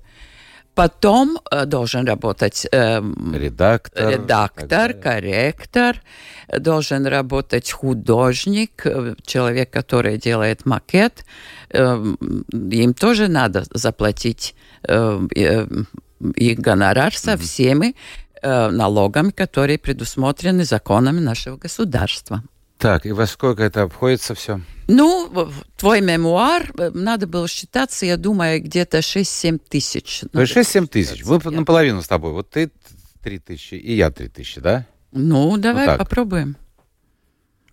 Потом 0.77 1.39
э, 1.51 1.65
должен 1.65 2.07
работать 2.07 2.67
эм, 2.71 3.35
Редактор. 3.35 4.11
редактор, 4.11 4.69
далее. 4.69 5.03
корректор, 5.03 6.03
э, 6.49 6.59
должен 6.59 7.07
работать 7.07 7.73
художник, 7.73 8.83
э, 8.85 9.15
человек, 9.25 9.71
который 9.71 10.19
делает 10.19 10.67
макет. 10.67 11.25
Э, 11.71 11.97
Им 12.53 12.93
тоже 12.93 13.29
надо 13.29 13.65
заплатить 13.71 14.55
э, 14.83 15.21
э, 15.35 15.67
их 16.37 16.59
гонорар 16.59 17.15
со 17.15 17.39
всеми 17.39 17.95
э, 18.43 18.69
налогами, 18.69 19.31
которые 19.31 19.79
предусмотрены 19.79 20.65
законами 20.67 21.21
нашего 21.21 21.57
государства. 21.57 22.43
Так, 22.79 23.07
и 23.07 23.13
во 23.13 23.27
сколько 23.27 23.63
это 23.63 23.83
обходится 23.83 24.35
все? 24.35 24.61
Ну, 24.89 25.51
твой 25.77 26.01
мемуар, 26.01 26.71
э, 26.79 26.91
надо 26.93 27.27
было 27.27 27.49
считаться, 27.49 28.05
я 28.07 28.17
думаю, 28.17 28.63
где-то 28.63 28.99
6-7 28.99 29.59
тысяч. 29.59 30.23
Надо 30.33 30.47
6-7 30.47 30.87
тысяч. 30.87 31.25
Мы 31.25 31.41
я- 31.43 31.51
наполовину 31.51 32.03
с 32.03 32.09
тобой. 32.09 32.33
Вот 32.33 32.51
ты 32.51 32.71
3 33.23 33.39
тысячи, 33.39 33.75
и 33.75 33.95
я 33.97 34.11
3 34.11 34.29
тысячи, 34.29 34.61
да? 34.61 34.87
Ну, 35.13 35.57
давай 35.57 35.87
так. 35.87 35.99
попробуем. 35.99 36.57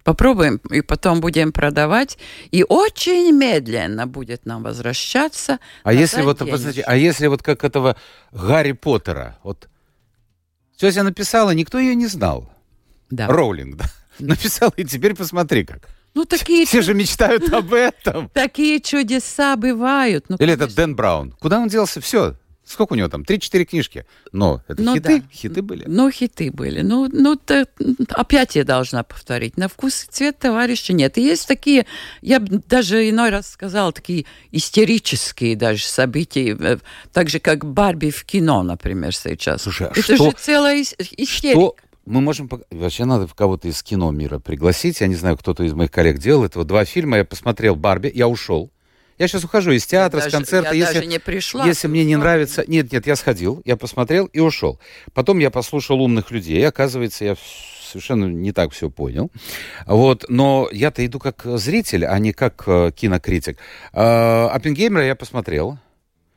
Попробуем, 0.03 0.57
и 0.69 0.81
потом 0.81 1.21
будем 1.21 1.51
продавать. 1.51 2.17
И 2.51 2.65
очень 2.67 3.31
медленно 3.31 4.07
будет 4.07 4.45
нам 4.45 4.63
возвращаться. 4.63 5.59
А 5.83 5.93
если 5.93 6.21
вот, 6.21 6.39
посмотрите, 6.39 6.81
а 6.81 6.95
если 6.95 7.27
вот 7.27 7.41
как 7.41 7.63
этого 7.63 7.95
Гарри 8.31 8.73
Поттера, 8.73 9.37
вот 9.43 9.69
тетя 10.75 11.03
написала, 11.03 11.51
никто 11.51 11.79
ее 11.79 11.95
не 11.95 12.07
знал. 12.07 12.49
Да. 13.09 13.27
Роулинг, 13.27 13.77
да? 13.77 13.85
Написала, 14.19 14.71
и 14.77 14.83
теперь 14.85 15.15
посмотри 15.15 15.65
как. 15.65 15.89
Ну, 16.15 16.25
такие, 16.25 16.65
Все 16.67 16.81
же 16.83 16.93
мечтают 16.93 17.51
об 17.51 17.73
этом. 17.73 18.29
такие 18.33 18.79
чудеса 18.79 19.55
бывают. 19.55 20.25
Ну, 20.29 20.35
Или 20.37 20.53
это 20.53 20.59
конечно. 20.65 20.75
Дэн 20.83 20.95
Браун. 20.95 21.31
Куда 21.39 21.59
он 21.59 21.67
делся? 21.69 22.01
Все. 22.01 22.35
Сколько 22.65 22.93
у 22.93 22.95
него 22.95 23.09
там? 23.09 23.25
Три-четыре 23.25 23.65
книжки. 23.65 24.05
Но 24.31 24.61
это 24.69 24.81
Ну 24.81 24.93
хиты? 24.95 25.19
да. 25.19 25.25
Хиты 25.33 25.61
были. 25.61 25.83
Ну, 25.85 26.09
хиты 26.09 26.49
были. 26.49 26.81
Ну, 26.81 27.09
ну 27.11 27.35
т- 27.35 27.65
опять 28.11 28.55
я 28.55 28.63
должна 28.63 29.03
повторить. 29.03 29.57
На 29.57 29.67
вкус 29.67 30.05
и 30.05 30.07
цвет 30.09 30.39
товарища 30.39 30.93
нет. 30.93 31.17
И 31.17 31.21
есть 31.23 31.45
такие, 31.45 31.85
я 32.21 32.39
даже 32.39 33.09
иной 33.09 33.31
раз 33.31 33.49
сказала, 33.51 33.91
такие 33.91 34.25
истерические 34.77 35.55
даже 35.55 35.83
события. 35.85 36.55
э, 36.59 36.77
Так 37.11 37.29
же, 37.29 37.39
как 37.39 37.65
Барби 37.65 38.11
в 38.11 38.23
кино, 38.25 38.63
например, 38.63 39.13
сейчас. 39.15 39.63
Слушай, 39.63 39.87
а 39.87 39.91
Это 39.91 40.01
что- 40.01 40.15
же 40.17 40.31
целая 40.37 40.81
ис- 40.81 40.95
истерика. 41.17 41.59
Что 41.59 41.75
мы 42.05 42.21
можем... 42.21 42.49
Вообще 42.69 43.05
надо 43.05 43.27
кого-то 43.33 43.67
из 43.67 43.81
кино 43.81 44.11
мира 44.11 44.39
пригласить. 44.39 45.01
Я 45.01 45.07
не 45.07 45.15
знаю, 45.15 45.37
кто-то 45.37 45.63
из 45.63 45.73
моих 45.73 45.91
коллег 45.91 46.17
делал 46.19 46.43
этого. 46.43 46.65
Два 46.65 46.85
фильма. 46.85 47.17
Я 47.17 47.25
посмотрел 47.25 47.75
«Барби», 47.75 48.11
я 48.13 48.27
ушел. 48.27 48.71
Я 49.19 49.27
сейчас 49.27 49.43
ухожу 49.43 49.71
из 49.71 49.85
театра, 49.85 50.19
Даже- 50.19 50.31
с 50.31 50.33
концерта. 50.33 50.73
я 50.73 50.85
если 50.85 50.95
даже 50.95 51.05
не 51.05 51.19
пришла. 51.19 51.65
если 51.65 51.87
мне 51.87 52.03
не 52.03 52.15
нравится... 52.15 52.63
Нет, 52.67 52.91
нет, 52.91 53.05
я 53.05 53.15
сходил, 53.15 53.61
я 53.63 53.77
посмотрел 53.77 54.25
и 54.25 54.39
ушел. 54.39 54.79
Потом 55.13 55.37
я 55.39 55.51
послушал 55.51 56.01
умных 56.01 56.31
людей. 56.31 56.67
Оказывается, 56.67 57.23
я 57.23 57.35
совершенно 57.85 58.25
не 58.25 58.51
так 58.51 58.71
все 58.71 58.89
понял. 58.89 59.31
Вот, 59.85 60.25
но 60.29 60.67
я-то 60.71 61.05
иду 61.05 61.19
как 61.19 61.43
зритель, 61.45 62.05
а 62.05 62.17
не 62.17 62.33
как 62.33 62.63
э, 62.65 62.91
кинокритик. 62.95 63.59
Э, 63.93 64.47
«Оппенгеймера» 64.47 65.05
я 65.05 65.15
посмотрел. 65.15 65.77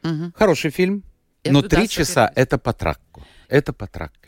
Мгм. 0.02 0.34
Хороший 0.36 0.70
фильм. 0.70 1.02
Я 1.44 1.52
но 1.52 1.62
три 1.62 1.88
часа 1.88 2.30
это 2.34 2.58
по 2.58 2.72
тракку. 2.72 3.24
Это 3.48 3.72
по 3.72 3.86
тракке. 3.86 4.25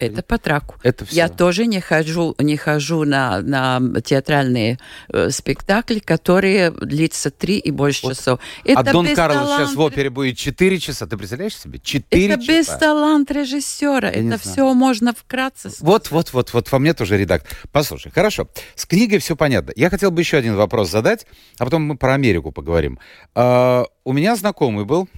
Это 0.00 0.22
по 0.22 0.38
траку. 0.38 0.76
Это 0.82 1.04
все. 1.04 1.14
Я 1.16 1.28
тоже 1.28 1.66
не 1.66 1.80
хожу, 1.80 2.34
не 2.38 2.56
хожу 2.56 3.04
на, 3.04 3.40
на 3.42 4.00
театральные 4.00 4.78
э, 5.12 5.30
спектакли, 5.30 5.98
которые 5.98 6.70
длятся 6.70 7.30
три 7.30 7.58
и 7.58 7.70
больше 7.70 8.06
Вот. 8.06 8.16
часов. 8.16 8.40
а 8.64 8.68
Это 8.82 8.92
Дон 8.92 9.06
без 9.06 9.16
Карлос 9.16 9.38
сейчас 9.48 9.56
таланта- 9.72 9.76
в 9.76 9.80
опере 9.80 10.10
будет 10.10 10.36
4 10.38 10.78
часа. 10.78 11.06
Ты 11.06 11.16
представляешь 11.16 11.56
себе? 11.56 11.78
4 11.78 12.34
Это 12.34 12.36
без 12.38 12.66
часа. 12.66 12.78
таланта 12.78 13.34
режиссера. 13.34 14.08
Я 14.08 14.14
Это 14.14 14.22
знаю. 14.22 14.38
все 14.40 14.74
можно 14.74 15.12
вкратце 15.12 15.70
сказать. 15.70 15.80
Вот, 15.80 16.10
вот, 16.10 16.32
вот, 16.32 16.52
вот, 16.52 16.72
во 16.72 16.78
мне 16.78 16.94
тоже 16.94 17.18
редактор. 17.18 17.56
Послушай, 17.72 18.10
хорошо, 18.12 18.48
с 18.74 18.86
книгой 18.86 19.18
все 19.18 19.36
понятно. 19.36 19.72
Я 19.76 19.90
хотел 19.90 20.10
бы 20.10 20.20
еще 20.22 20.36
один 20.38 20.56
вопрос 20.56 20.90
задать, 20.90 21.26
а 21.58 21.64
потом 21.64 21.82
мы 21.82 21.96
про 21.96 22.14
Америку 22.14 22.52
поговорим. 22.52 22.98
А, 23.34 23.84
у 24.04 24.12
меня 24.12 24.36
знакомый 24.36 24.84
был, 24.84 25.08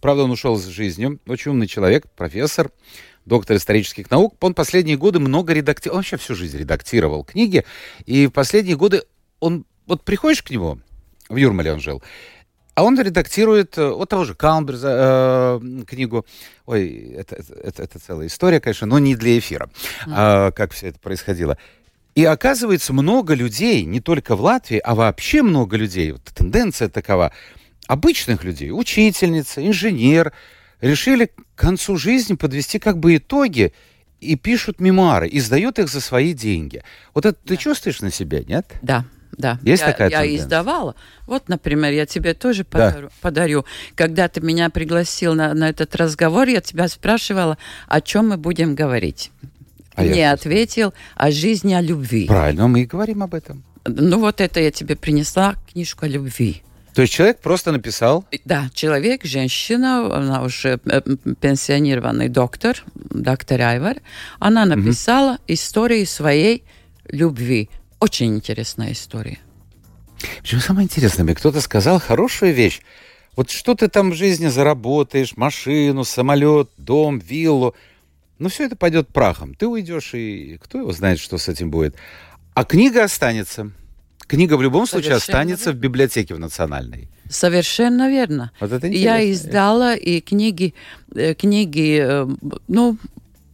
правда, 0.00 0.22
он 0.24 0.30
ушел 0.30 0.56
из 0.56 0.66
жизни, 0.66 1.18
очень 1.26 1.50
умный 1.52 1.66
человек, 1.66 2.06
профессор, 2.16 2.70
доктор 3.26 3.56
исторических 3.56 4.10
наук. 4.10 4.34
Он 4.40 4.54
последние 4.54 4.96
годы 4.96 5.18
много 5.18 5.52
редактировал, 5.52 5.96
он 5.96 6.00
вообще 6.00 6.16
всю 6.16 6.34
жизнь 6.34 6.58
редактировал 6.58 7.24
книги, 7.24 7.64
и 8.06 8.26
в 8.26 8.30
последние 8.30 8.76
годы 8.76 9.02
он, 9.40 9.64
вот 9.86 10.02
приходишь 10.04 10.42
к 10.42 10.50
нему, 10.50 10.80
в 11.28 11.36
Юрмале 11.36 11.72
он 11.72 11.80
жил, 11.80 12.02
а 12.74 12.82
он 12.82 12.98
редактирует 12.98 13.76
э, 13.76 13.90
вот 13.90 14.08
того 14.08 14.24
же 14.24 14.34
Калмберза 14.34 15.60
э, 15.62 15.82
книгу. 15.86 16.24
Ой, 16.66 17.14
это, 17.16 17.36
это, 17.36 17.82
это- 17.82 17.98
целая 17.98 18.26
история, 18.28 18.60
конечно, 18.60 18.86
но 18.86 18.98
не 18.98 19.16
для 19.16 19.38
эфира, 19.38 19.70
а, 20.06 20.50
как 20.52 20.72
все 20.72 20.88
это 20.88 20.98
происходило. 20.98 21.58
И 22.14 22.24
оказывается, 22.24 22.92
много 22.92 23.34
людей, 23.34 23.84
не 23.84 24.00
только 24.00 24.34
в 24.34 24.40
Латвии, 24.40 24.78
а 24.78 24.94
вообще 24.94 25.42
много 25.42 25.76
людей, 25.76 26.12
вот 26.12 26.22
тенденция 26.34 26.88
такова, 26.88 27.32
обычных 27.86 28.44
людей, 28.44 28.70
учительница, 28.70 29.66
инженер, 29.66 30.32
решили 30.80 31.26
к 31.26 31.58
концу 31.60 31.96
жизни 31.96 32.34
подвести 32.34 32.78
как 32.78 32.98
бы 32.98 33.16
итоги 33.16 33.72
и 34.20 34.36
пишут 34.36 34.80
мемуары, 34.80 35.28
и 35.28 35.40
сдают 35.40 35.78
их 35.78 35.88
за 35.88 36.00
свои 36.00 36.32
деньги. 36.34 36.82
Вот 37.14 37.26
это 37.26 37.38
ты 37.44 37.56
чувствуешь 37.56 38.00
на 38.00 38.10
себе, 38.10 38.44
нет? 38.46 38.66
Да, 38.82 39.04
да. 39.32 39.58
Есть 39.62 39.82
я, 39.82 39.92
такая 39.92 40.10
Я 40.10 40.18
тенденция? 40.20 40.44
издавала. 40.44 40.94
Вот, 41.26 41.48
например, 41.48 41.92
я 41.92 42.04
тебе 42.04 42.34
тоже 42.34 42.64
Да. 42.70 42.90
подарю, 42.90 43.10
подарю. 43.20 43.64
Когда 43.94 44.28
ты 44.28 44.40
меня 44.40 44.68
пригласил 44.70 45.34
на, 45.34 45.54
на 45.54 45.70
этот 45.70 45.96
разговор, 45.96 46.48
я 46.48 46.60
тебя 46.60 46.88
спрашивала, 46.88 47.56
о 47.88 48.00
чем 48.00 48.28
мы 48.28 48.36
будем 48.36 48.74
говорить. 48.74 49.30
А 49.94 50.04
я 50.04 50.10
мне 50.10 50.24
что 50.26 50.32
ответил 50.32 50.94
о 51.16 51.30
жизни, 51.30 51.72
о 51.74 51.80
любви. 51.80 52.26
Правильно, 52.26 52.68
мы 52.68 52.82
и 52.82 52.86
говорим 52.86 53.22
об 53.22 53.34
этом. 53.34 53.64
Ну 53.86 54.18
вот 54.18 54.40
это 54.40 54.60
я 54.60 54.70
тебе 54.70 54.96
принесла 54.96 55.56
книжку 55.72 56.04
о 56.04 56.08
любви. 56.08 56.62
То 56.94 57.02
есть 57.02 57.14
человек 57.14 57.40
просто 57.40 57.72
написал? 57.72 58.24
Да, 58.44 58.68
человек, 58.74 59.24
женщина, 59.24 60.14
она 60.16 60.42
уже 60.42 60.80
э, 60.84 61.00
пенсионированный 61.40 62.28
доктор, 62.28 62.82
доктор 62.94 63.60
Айвар, 63.60 63.98
она 64.38 64.64
написала 64.64 65.34
угу. 65.34 65.42
историю 65.48 66.06
своей 66.06 66.64
любви. 67.06 67.70
Очень 68.00 68.34
интересная 68.36 68.92
история. 68.92 69.38
Почему 70.40 70.60
самое 70.60 70.84
интересное, 70.84 71.24
мне 71.24 71.34
кто-то 71.34 71.60
сказал 71.60 72.00
хорошую 72.00 72.52
вещь. 72.52 72.80
Вот 73.36 73.50
что 73.50 73.74
ты 73.74 73.88
там 73.88 74.10
в 74.10 74.14
жизни 74.14 74.48
заработаешь, 74.48 75.36
машину, 75.36 76.04
самолет, 76.04 76.70
дом, 76.76 77.18
виллу, 77.18 77.74
ну 78.38 78.48
все 78.48 78.64
это 78.64 78.74
пойдет 78.74 79.08
прахом. 79.08 79.54
Ты 79.54 79.66
уйдешь, 79.66 80.14
и 80.14 80.58
кто 80.62 80.78
его 80.78 80.92
знает, 80.92 81.20
что 81.20 81.38
с 81.38 81.48
этим 81.48 81.70
будет. 81.70 81.94
А 82.54 82.64
книга 82.64 83.04
останется. 83.04 83.70
Книга 84.30 84.56
в 84.56 84.62
любом 84.62 84.86
случае 84.86 85.14
останется 85.14 85.70
верно. 85.70 85.78
в 85.78 85.82
библиотеке 85.82 86.34
в 86.34 86.38
национальной. 86.38 87.08
Совершенно 87.28 88.08
верно. 88.08 88.52
Вот 88.60 88.70
это 88.70 88.86
Я 88.86 89.28
издала 89.28 89.96
и 89.96 90.20
книги, 90.20 90.72
э, 91.16 91.34
книги, 91.34 92.00
э, 92.00 92.28
ну, 92.68 92.96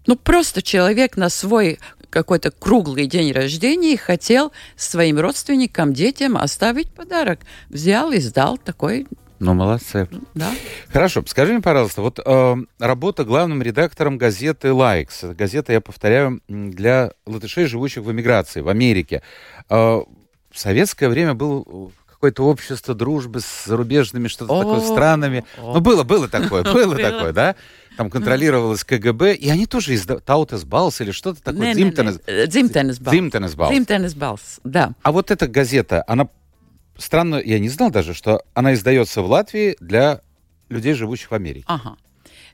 ну 0.06 0.16
просто 0.16 0.60
человек 0.60 1.16
на 1.16 1.30
свой 1.30 1.78
какой-то 2.10 2.50
круглый 2.50 3.06
день 3.06 3.32
рождения 3.32 3.96
хотел 3.96 4.52
своим 4.76 5.18
родственникам, 5.18 5.94
детям 5.94 6.36
оставить 6.36 6.90
подарок. 6.92 7.40
Взял 7.70 8.12
и 8.12 8.18
сдал 8.18 8.58
такой 8.58 9.06
ну, 9.38 9.54
молодцы. 9.54 10.08
Да. 10.34 10.50
Хорошо, 10.88 11.22
скажи 11.26 11.52
мне, 11.52 11.62
пожалуйста, 11.62 12.02
вот 12.02 12.20
э, 12.24 12.56
работа 12.78 13.24
главным 13.24 13.62
редактором 13.62 14.16
газеты 14.16 14.72
«Лайкс». 14.72 15.24
Газета, 15.24 15.74
я 15.74 15.82
повторяю, 15.82 16.40
для 16.48 17.12
латышей, 17.26 17.66
живущих 17.66 18.02
в 18.02 18.10
эмиграции, 18.10 18.62
в 18.62 18.68
Америке. 18.68 19.22
Э, 19.68 20.00
в 20.56 20.58
советское 20.58 21.10
время 21.10 21.34
был 21.34 21.92
какое-то 22.06 22.44
общество 22.44 22.94
дружбы 22.94 23.40
с 23.40 23.66
зарубежными 23.66 24.26
что-то 24.26 24.58
такое 24.58 24.80
странами. 24.80 25.44
Ну, 25.58 25.80
было, 25.80 26.02
было 26.02 26.28
такое, 26.28 26.62
было 26.72 26.96
такое, 26.96 27.32
да? 27.32 27.56
Там 27.98 28.08
контролировалось 28.08 28.82
КГБ, 28.82 29.34
и 29.34 29.50
они 29.50 29.66
тоже 29.66 29.92
из 29.92 30.06
Tautas 30.24 30.64
Balss 30.64 31.02
или 31.02 31.10
что-то 31.10 31.42
такое. 31.42 31.74
Dzimtenes 31.74 32.98
Balss. 32.98 33.10
Dzimtenes 33.10 33.54
Balss. 33.54 33.70
Dzimtenes 33.70 34.14
Balss, 34.14 34.60
да. 34.64 34.94
А 35.02 35.12
вот 35.12 35.30
эта 35.30 35.46
газета, 35.46 36.02
она 36.06 36.28
странно, 36.96 37.36
я 37.36 37.58
не 37.58 37.68
знал 37.68 37.90
даже, 37.90 38.14
что 38.14 38.42
она 38.54 38.72
издается 38.72 39.20
в 39.20 39.26
Латвии 39.26 39.76
для 39.80 40.22
людей, 40.70 40.94
живущих 40.94 41.30
в 41.30 41.34
Америке. 41.34 41.66
Ага. 41.68 41.96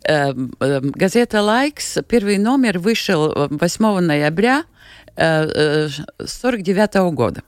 Эм, 0.04 0.52
эм, 0.58 0.90
газета 0.90 1.40
«Laiks», 1.40 1.98
первый 2.08 2.38
номер 2.38 2.80
вышел 2.80 3.48
8 3.48 4.00
ноября 4.00 4.64
1949 5.14 6.96
э, 6.96 6.98
э, 6.98 7.10
года. 7.12 7.42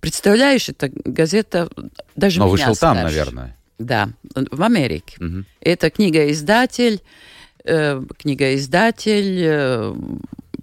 Представляешь, 0.00 0.68
это 0.68 0.90
газета 1.04 1.68
даже 2.16 2.40
Но 2.40 2.48
вышел 2.48 2.74
там, 2.76 2.96
наверное. 2.96 3.56
Да, 3.78 4.10
в 4.34 4.62
Америке. 4.62 5.16
Угу. 5.18 5.44
Это 5.60 5.90
книга-издатель, 5.90 7.00
э, 7.64 8.02
книга-издатель, 8.18 9.40
э, 9.42 9.94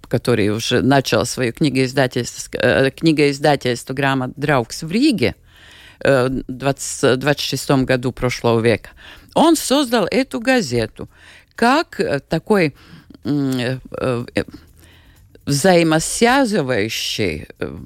который 0.08 0.50
уже 0.50 0.82
начал 0.82 1.24
свою 1.26 1.52
книгоиздательство, 1.52 2.58
э, 2.58 2.90
книгоиздательство 2.90 3.94
«Грамот 3.94 4.32
Драукс» 4.36 4.82
в 4.82 4.90
Риге 4.90 5.34
в 6.04 6.42
26 6.48 7.84
году 7.84 8.12
прошлого 8.12 8.60
века. 8.60 8.90
Он 9.34 9.54
создал 9.54 10.08
эту 10.10 10.40
газету 10.40 11.08
как 11.54 12.00
такой 12.28 12.74
взаимосвязывающий 15.46 17.46
Э, 17.58 17.76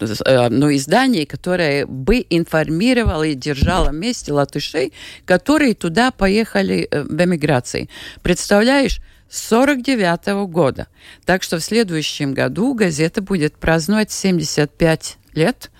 ну, 0.00 0.74
издание, 0.74 1.26
которое 1.26 1.86
бы 1.86 2.24
информировало 2.30 3.24
и 3.24 3.34
держало 3.34 3.90
вместе 3.90 4.32
латышей, 4.32 4.92
которые 5.24 5.74
туда 5.74 6.10
поехали 6.10 6.88
э, 6.90 7.02
в 7.02 7.24
эмиграции. 7.24 7.88
Представляешь, 8.22 9.00
49 9.28 10.20
-го 10.28 10.46
года. 10.46 10.86
Так 11.24 11.42
что 11.42 11.58
в 11.58 11.64
следующем 11.64 12.34
году 12.34 12.74
газета 12.74 13.22
будет 13.22 13.56
праздновать 13.56 14.10
75 14.10 15.18
лет. 15.34 15.70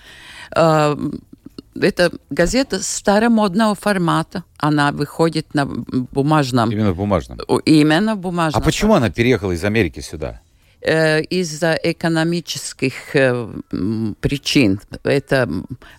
Э, 0.55 0.97
это 1.81 2.11
газета 2.31 2.83
старомодного 2.83 3.75
формата. 3.75 4.45
Она 4.59 4.93
выходит 4.93 5.55
на 5.55 5.67
бумажном. 5.67 6.71
Именно 6.71 6.93
в 6.93 6.97
бумажном. 6.97 7.39
Именно 7.65 8.15
в 8.15 8.19
бумажном. 8.19 8.63
А 8.63 8.65
почему 8.65 8.95
она 8.95 9.11
переехала 9.11 9.53
из 9.53 9.65
Америки 9.65 10.01
сюда? 10.01 10.41
Э, 10.89 11.21
из-за 11.21 11.77
экономических 11.83 13.17
э, 13.17 13.49
причин. 14.21 14.81
Это, 15.03 15.49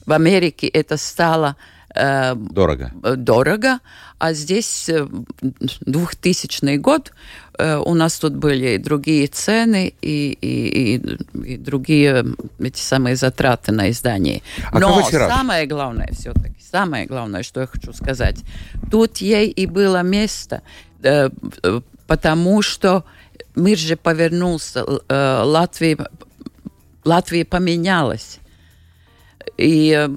в 0.05 0.13
Америке 0.13 0.67
это 0.67 0.95
стало 0.95 1.57
э, 1.93 2.33
дорого. 2.35 2.93
дорого, 3.17 3.79
а 4.17 4.31
здесь 4.31 4.89
2000 5.81 6.77
год 6.77 7.11
у 7.59 7.93
нас 7.95 8.17
тут 8.19 8.35
были 8.37 8.77
другие 8.77 9.27
цены 9.27 9.93
и, 10.01 10.37
и, 10.39 10.95
и, 10.95 11.17
и 11.33 11.57
другие 11.57 12.25
эти 12.59 12.79
самые 12.79 13.17
затраты 13.17 13.73
на 13.73 13.89
издание. 13.89 14.41
А 14.71 14.79
Но 14.79 15.03
самое 15.03 15.65
главное 15.65 16.11
все-таки, 16.13 16.55
самое 16.61 17.07
главное, 17.07 17.43
что 17.43 17.59
я 17.59 17.67
хочу 17.67 17.91
сказать, 17.91 18.37
тут 18.89 19.17
ей 19.17 19.49
и 19.49 19.65
было 19.65 20.01
место, 20.01 20.61
потому 22.07 22.61
что 22.61 23.03
мир 23.57 23.77
же 23.77 23.97
повернулся, 23.97 24.85
э, 25.09 25.41
Латвия, 25.43 25.97
Латвия 27.03 27.45
поменялась. 27.45 28.39
И 29.57 29.91
э, 29.91 30.09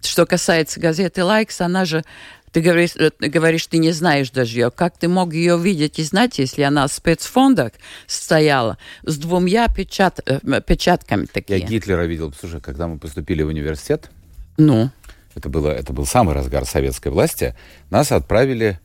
что 0.00 0.26
касается 0.26 0.80
газеты 0.80 1.22
«Лайкс», 1.22 1.60
она 1.60 1.84
же 1.84 2.02
ты 2.50 2.60
говоришь, 2.60 2.96
э, 2.96 3.10
говоришь, 3.18 3.66
ты 3.66 3.78
не 3.78 3.92
знаешь 3.92 4.30
даже 4.30 4.58
ее. 4.58 4.70
Как 4.70 4.98
ты 4.98 5.08
мог 5.08 5.32
ее 5.32 5.58
видеть 5.58 5.98
и 5.98 6.02
знать, 6.02 6.38
если 6.38 6.62
она 6.62 6.86
в 6.86 6.92
спецфондах 6.92 7.72
стояла 8.06 8.78
с 9.04 9.16
двумя 9.16 9.68
печат, 9.68 10.20
печатками 10.66 11.26
такими? 11.26 11.58
Я 11.58 11.66
Гитлера 11.66 12.02
видел. 12.02 12.32
Слушай, 12.38 12.60
когда 12.60 12.88
мы 12.88 12.98
поступили 12.98 13.42
в 13.42 13.48
университет, 13.48 14.10
ну? 14.56 14.90
это, 15.34 15.48
было, 15.48 15.68
это 15.70 15.92
был 15.92 16.06
самый 16.06 16.34
разгар 16.34 16.66
советской 16.66 17.08
власти, 17.08 17.56
нас 17.90 18.12
отправили 18.12 18.80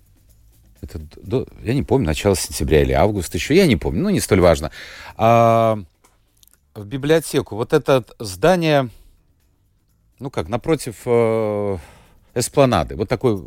это 0.81 0.99
до, 0.99 1.47
я 1.63 1.73
не 1.73 1.83
помню, 1.83 2.07
начало 2.07 2.35
сентября 2.35 2.81
или 2.81 2.93
августа 2.93 3.37
еще, 3.37 3.55
я 3.55 3.67
не 3.67 3.75
помню, 3.75 4.03
ну 4.03 4.09
не 4.09 4.19
столь 4.19 4.41
важно. 4.41 4.71
А, 5.15 5.79
в 6.77 6.85
библиотеку. 6.85 7.55
Вот 7.55 7.73
это 7.73 8.05
здание, 8.19 8.89
ну 10.19 10.29
как, 10.29 10.47
напротив 10.47 10.95
э, 11.05 11.77
эспланады. 12.35 12.95
Вот 12.95 13.09
такой. 13.09 13.43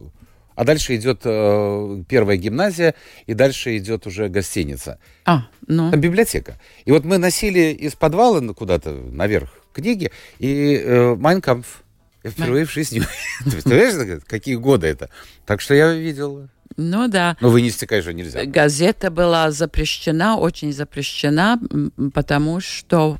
А 0.56 0.64
дальше 0.64 0.96
идет 0.96 1.22
э, 1.24 2.02
первая 2.08 2.36
гимназия, 2.36 2.94
и 3.26 3.34
дальше 3.34 3.78
идет 3.78 4.06
уже 4.06 4.28
гостиница. 4.28 4.98
А, 5.24 5.46
ну. 5.66 5.90
Там 5.90 6.00
библиотека. 6.00 6.58
И 6.84 6.92
вот 6.92 7.04
мы 7.04 7.16
носили 7.18 7.72
из 7.72 7.94
подвала 7.94 8.40
куда-то 8.52 8.90
наверх 8.90 9.50
книги, 9.72 10.10
и 10.38 10.76
э, 10.76 11.14
Майнкамф. 11.14 11.82
Я 12.22 12.30
впервые 12.30 12.66
в 12.66 12.72
жизни. 12.72 13.00
Ты 13.44 13.50
представляешь, 13.52 14.22
какие 14.26 14.56
годы 14.56 14.88
это? 14.88 15.08
Так 15.46 15.62
что 15.62 15.72
я 15.72 15.94
видел 15.94 16.48
ну 16.76 17.09
да. 17.09 17.37
Но 17.40 17.50
вынести, 17.50 17.85
конечно, 17.85 18.11
нельзя. 18.11 18.44
Газета 18.44 19.11
была 19.11 19.50
запрещена, 19.50 20.37
очень 20.37 20.72
запрещена, 20.72 21.61
потому 22.14 22.61
что 22.61 23.18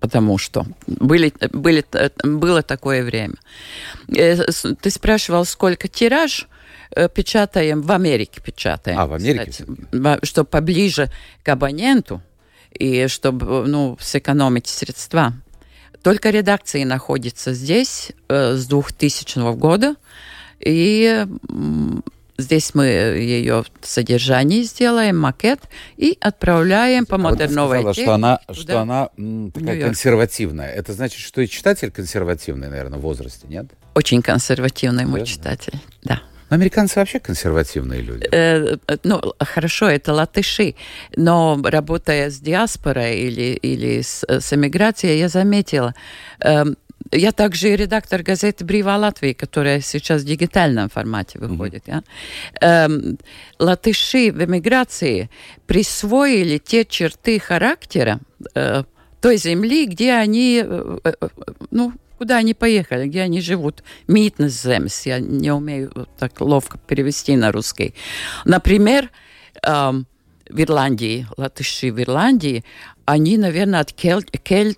потому 0.00 0.38
что 0.38 0.66
были, 0.86 1.32
были, 1.52 1.84
было 2.24 2.62
такое 2.62 3.04
время. 3.04 3.34
Э, 4.08 4.36
ты 4.80 4.90
спрашивал, 4.90 5.44
сколько 5.44 5.88
тираж? 5.88 6.48
Э, 6.96 7.08
печатаем, 7.08 7.82
в 7.82 7.92
Америке 7.92 8.40
печатаем. 8.44 8.98
А, 8.98 9.06
в 9.06 9.12
Америке? 9.12 9.64
Чтобы 10.22 10.48
поближе 10.48 11.10
к 11.42 11.48
абоненту 11.48 12.22
и 12.72 13.06
чтобы 13.06 13.66
ну, 13.66 13.96
сэкономить 14.00 14.66
средства. 14.66 15.34
Только 16.02 16.30
редакции 16.30 16.82
находится 16.84 17.52
здесь 17.52 18.12
э, 18.28 18.54
с 18.54 18.66
2000 18.66 19.54
года. 19.56 19.96
И 20.60 21.26
Здесь 22.40 22.74
мы 22.74 22.86
ее 22.86 23.64
содержание 23.82 24.62
сделаем, 24.62 25.18
макет, 25.18 25.60
и 25.96 26.16
отправляем 26.20 27.06
по 27.06 27.18
модерновой 27.18 27.82
вот 27.82 27.96
что 27.96 28.14
она, 28.14 28.40
что 28.52 28.80
она 28.80 29.10
м, 29.16 29.50
такая 29.52 29.80
консервативная. 29.82 30.70
Это 30.72 30.92
значит, 30.92 31.20
что 31.20 31.40
и 31.40 31.48
читатель 31.48 31.90
консервативный, 31.90 32.68
наверное, 32.68 32.98
в 32.98 33.02
возрасте, 33.02 33.46
нет? 33.48 33.66
Очень 33.94 34.22
консервативный 34.22 35.04
мой 35.04 35.24
читатель, 35.24 35.78
да. 36.02 36.20
Но 36.50 36.56
американцы 36.56 36.98
вообще 36.98 37.20
консервативные 37.20 38.02
люди. 38.02 38.28
Э, 38.32 38.76
ну, 39.04 39.20
хорошо, 39.38 39.88
это 39.88 40.12
латыши, 40.12 40.74
но 41.16 41.60
работая 41.62 42.28
с 42.28 42.40
диаспорой 42.40 43.20
или, 43.20 43.54
или 43.54 44.02
с, 44.02 44.24
с 44.28 44.52
эмиграцией, 44.52 45.20
я 45.20 45.28
заметила, 45.28 45.94
э, 46.40 46.64
я 47.12 47.32
также 47.32 47.72
и 47.72 47.76
редактор 47.76 48.22
газеты 48.22 48.64
«Брива 48.64 48.96
Латвии», 48.96 49.32
которая 49.32 49.80
сейчас 49.80 50.22
в 50.22 50.26
дигитальном 50.26 50.88
формате 50.88 51.38
выходит. 51.38 51.88
Mm-hmm. 51.88 52.04
Ja? 52.60 52.86
Эм, 52.86 53.18
латыши 53.58 54.30
в 54.30 54.44
эмиграции 54.44 55.30
присвоили 55.66 56.58
те 56.58 56.84
черты 56.84 57.40
характера, 57.40 58.20
э, 58.54 58.84
той 59.20 59.36
земли, 59.36 59.86
где 59.86 60.12
они, 60.12 60.62
э, 60.64 60.98
э, 61.04 61.12
э, 61.20 61.28
ну, 61.70 61.92
куда 62.18 62.36
они 62.36 62.54
поехали, 62.54 63.08
где 63.08 63.22
они 63.22 63.40
живут. 63.40 63.82
Митнес 64.06 64.62
земс, 64.62 65.06
я 65.06 65.20
не 65.20 65.52
умею 65.52 65.90
так 66.18 66.40
ловко 66.40 66.78
перевести 66.78 67.36
на 67.36 67.50
русский. 67.50 67.94
Например, 68.44 69.10
эм, 69.62 70.06
в 70.48 70.60
Ирландии, 70.60 71.26
латыши 71.36 71.90
в 71.90 72.00
Ирландии, 72.00 72.64
они, 73.06 73.38
наверное, 73.38 73.80
от 73.80 73.92
кель, 73.92 74.24
кель, 74.42 74.76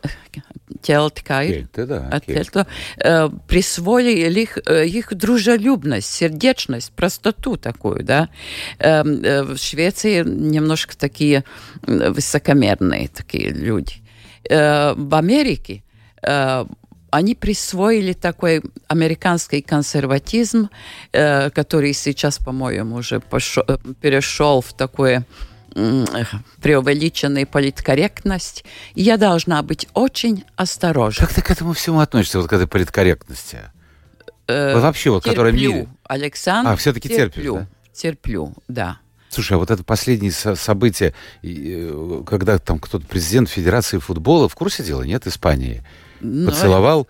кельтка, 0.83 1.45
Кельты, 1.45 1.87
да, 1.87 2.09
от 2.09 2.25
кельты. 2.27 2.35
кельта, 2.35 2.67
э, 2.99 3.29
присвоили 3.49 4.41
их, 4.41 4.59
э, 4.67 4.87
их 4.87 5.15
дружелюбность, 5.15 6.11
сердечность, 6.13 6.93
простоту 6.93 7.57
такую, 7.57 8.05
да. 8.05 8.29
Э, 8.79 9.03
э, 9.03 9.43
в 9.43 9.57
Швеции 9.57 10.23
немножко 10.25 10.97
такие 10.97 11.45
э, 11.87 12.11
высокомерные 12.11 13.09
такие 13.09 13.51
люди. 13.51 13.95
Э, 14.51 14.95
в 14.97 15.15
Америке 15.15 15.83
э, 16.23 16.65
они 17.11 17.35
присвоили 17.35 18.15
такой 18.15 18.63
американский 18.89 19.61
консерватизм, 19.61 20.71
э, 21.13 21.51
который 21.51 21.93
сейчас, 21.93 22.39
по-моему, 22.39 22.97
уже 22.97 23.21
пошел, 23.21 23.65
перешел 24.01 24.63
в 24.63 24.73
такое 24.73 25.27
м, 25.75 26.07
преувеличенную 26.61 27.47
политкорректность. 27.47 28.65
И 28.95 29.03
я 29.03 29.17
должна 29.17 29.63
быть 29.63 29.89
очень 29.95 30.45
осторожна. 30.57 31.27
Как 31.27 31.35
ты 31.35 31.43
к 31.43 31.51
этому 31.51 31.73
всему 31.73 32.01
относишься, 32.01 32.39
вот 32.41 32.49
к 32.49 32.53
этой 32.53 32.67
политкорректности? 32.67 33.59
Э, 34.49 34.75
Вот 34.75 34.83
вообще, 34.83 35.11
вот, 35.11 35.25
которая 35.25 35.53
в 35.53 35.57
терплю, 35.57 35.73
мире. 35.73 35.89
Александр. 36.05 36.71
А, 36.71 36.77
терпишь, 36.77 37.03
терплю, 37.17 37.55
да? 37.57 37.67
терплю, 37.93 38.55
да. 38.69 38.99
Слушай, 39.29 39.55
а 39.55 39.59
вот 39.59 39.71
это 39.71 39.83
последние 39.83 40.31
со- 40.33 40.57
события, 40.57 41.15
и, 41.41 41.89
э, 41.91 42.23
когда 42.27 42.59
там 42.59 42.79
кто-то 42.79 43.07
президент 43.07 43.49
Федерации 43.49 43.99
футбола, 43.99 44.49
в 44.49 44.55
курсе 44.55 44.83
дела, 44.83 45.03
нет, 45.03 45.27
Испании, 45.27 45.83
Ну, 46.21 46.51
поцеловал... 46.51 47.09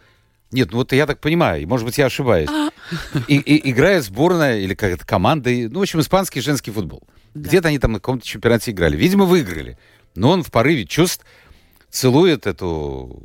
Нет, 0.53 0.71
ну 0.71 0.79
вот 0.79 0.93
я 0.93 1.07
так 1.07 1.21
понимаю, 1.21 1.67
может 1.67 1.87
быть, 1.87 1.99
я 1.99 2.07
ошибаюсь. 2.07 2.49
А. 2.49 2.71
И, 3.27 3.37
и 3.37 3.71
играет 3.71 4.05
сборная 4.05 4.59
или 4.61 4.75
какая-то 4.75 5.07
команда, 5.07 5.51
ну, 5.51 5.79
в 5.79 5.83
общем, 5.83 6.01
испанский 6.01 6.41
женский 6.41 6.71
футбол. 6.71 7.03
Где-то 7.35 7.69
они 7.69 7.79
там 7.79 7.93
на 7.93 7.99
каком-то 7.99 8.27
чемпионате 8.27 8.73
играли. 8.73 8.97
Видимо, 8.97 9.25
выиграли. 9.25 9.79
Но 10.15 10.31
он 10.31 10.43
в 10.43 10.51
порыве 10.51 10.85
чувств 10.85 11.25
целует 11.91 12.47
эту, 12.47 13.23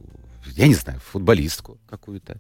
я 0.56 0.68
не 0.68 0.76
знаю, 0.76 1.02
футболистку 1.02 1.78
какую-то. 1.90 2.38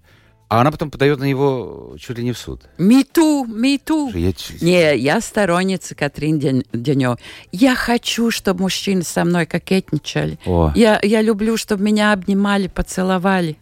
А 0.49 0.61
она 0.61 0.71
потом 0.71 0.89
подает 0.89 1.19
на 1.19 1.25
него 1.25 1.97
чуть 1.99 2.17
ли 2.17 2.23
не 2.23 2.31
в 2.31 2.37
суд. 2.37 2.63
Миту, 2.77 3.43
миту. 3.43 4.09
Я 4.13 4.31
Не, 4.61 4.97
я 4.97 5.19
сторонница 5.19 5.93
Катрин 5.93 6.39
Ден- 6.39 6.63
Денёв. 6.71 7.19
Я 7.51 7.75
хочу, 7.75 8.31
чтобы 8.31 8.61
мужчины 8.61 9.03
со 9.03 9.25
мной 9.25 9.45
кокетничали. 9.45 10.39
О. 10.45 10.71
Я, 10.73 11.01
я 11.03 11.21
люблю, 11.21 11.57
чтобы 11.57 11.83
меня 11.83 12.13
обнимали, 12.13 12.67
поцеловали. 12.67 13.57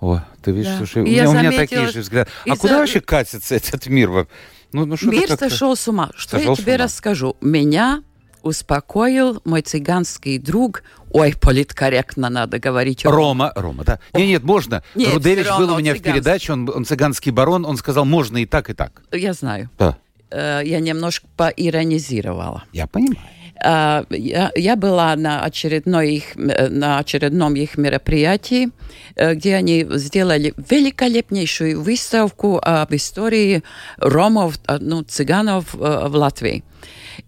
О, 0.00 0.20
ты 0.42 0.50
видишь, 0.52 0.72
Да. 0.72 0.76
слушай, 0.78 1.02
у 1.02 1.06
меня, 1.06 1.22
я 1.22 1.28
у 1.28 1.32
меня 1.32 1.42
заметила, 1.50 1.60
такие 1.66 1.88
же 1.92 2.00
взгляды. 2.00 2.30
А 2.44 2.48
из-за- 2.50 2.60
куда 2.60 2.78
вообще 2.78 3.00
катится 3.00 3.54
этот 3.54 3.86
мир? 3.86 4.26
Ну, 4.72 4.84
ну 4.84 4.96
что 4.96 5.06
Мир 5.10 5.28
сошел 5.38 5.74
с 5.76 5.88
ума. 5.88 6.10
Что 6.16 6.36
Сошел 6.38 6.52
я 6.52 6.56
тебе 6.56 6.76
расскажу? 6.76 7.36
Меня 7.40 8.02
успокоил 8.42 9.40
мой 9.44 9.62
цыганский 9.62 10.38
друг. 10.38 10.82
Ой, 11.10 11.34
политкорректно 11.40 12.28
надо 12.28 12.58
говорить. 12.58 13.04
Рома, 13.04 13.52
Рома, 13.56 13.84
да. 13.84 13.98
Нет, 14.14 14.28
нет, 14.28 14.42
можно. 14.44 14.82
Нет, 14.94 15.14
Рудевич 15.14 15.46
был 15.58 15.72
у 15.74 15.78
меня 15.78 15.94
в 15.94 16.00
передаче, 16.02 16.52
он, 16.52 16.68
он 16.72 16.84
цыганский 16.84 17.32
барон, 17.32 17.64
он 17.64 17.76
сказал, 17.76 18.04
можно 18.04 18.36
и 18.38 18.46
так, 18.46 18.70
и 18.70 18.74
так. 18.74 19.02
Я 19.12 19.32
знаю. 19.32 19.70
Да, 19.78 19.96
Э, 20.28 20.60
Я 20.64 20.80
немножко 20.80 21.26
поиронизировала. 21.36 22.64
я 22.72 22.86
понимаю. 22.88 23.18
А, 23.62 24.04
Я, 24.10 24.52
я 24.54 24.76
была 24.76 25.16
на, 25.16 25.42
очередной 25.42 26.16
их, 26.16 26.36
э, 26.36 26.68
на 26.68 26.98
очередном 26.98 27.56
их 27.56 27.78
мероприятии, 27.78 28.70
э, 29.14 29.34
где 29.34 29.54
они 29.54 29.86
сделали 29.94 30.52
великолепнейшую 30.70 31.82
выставку 31.82 32.58
об 32.62 32.94
истории 32.94 33.62
ромов, 33.96 34.58
э, 34.68 34.78
ну, 34.80 35.02
цыганов 35.02 35.74
в 35.74 36.16
Латвии. 36.16 36.64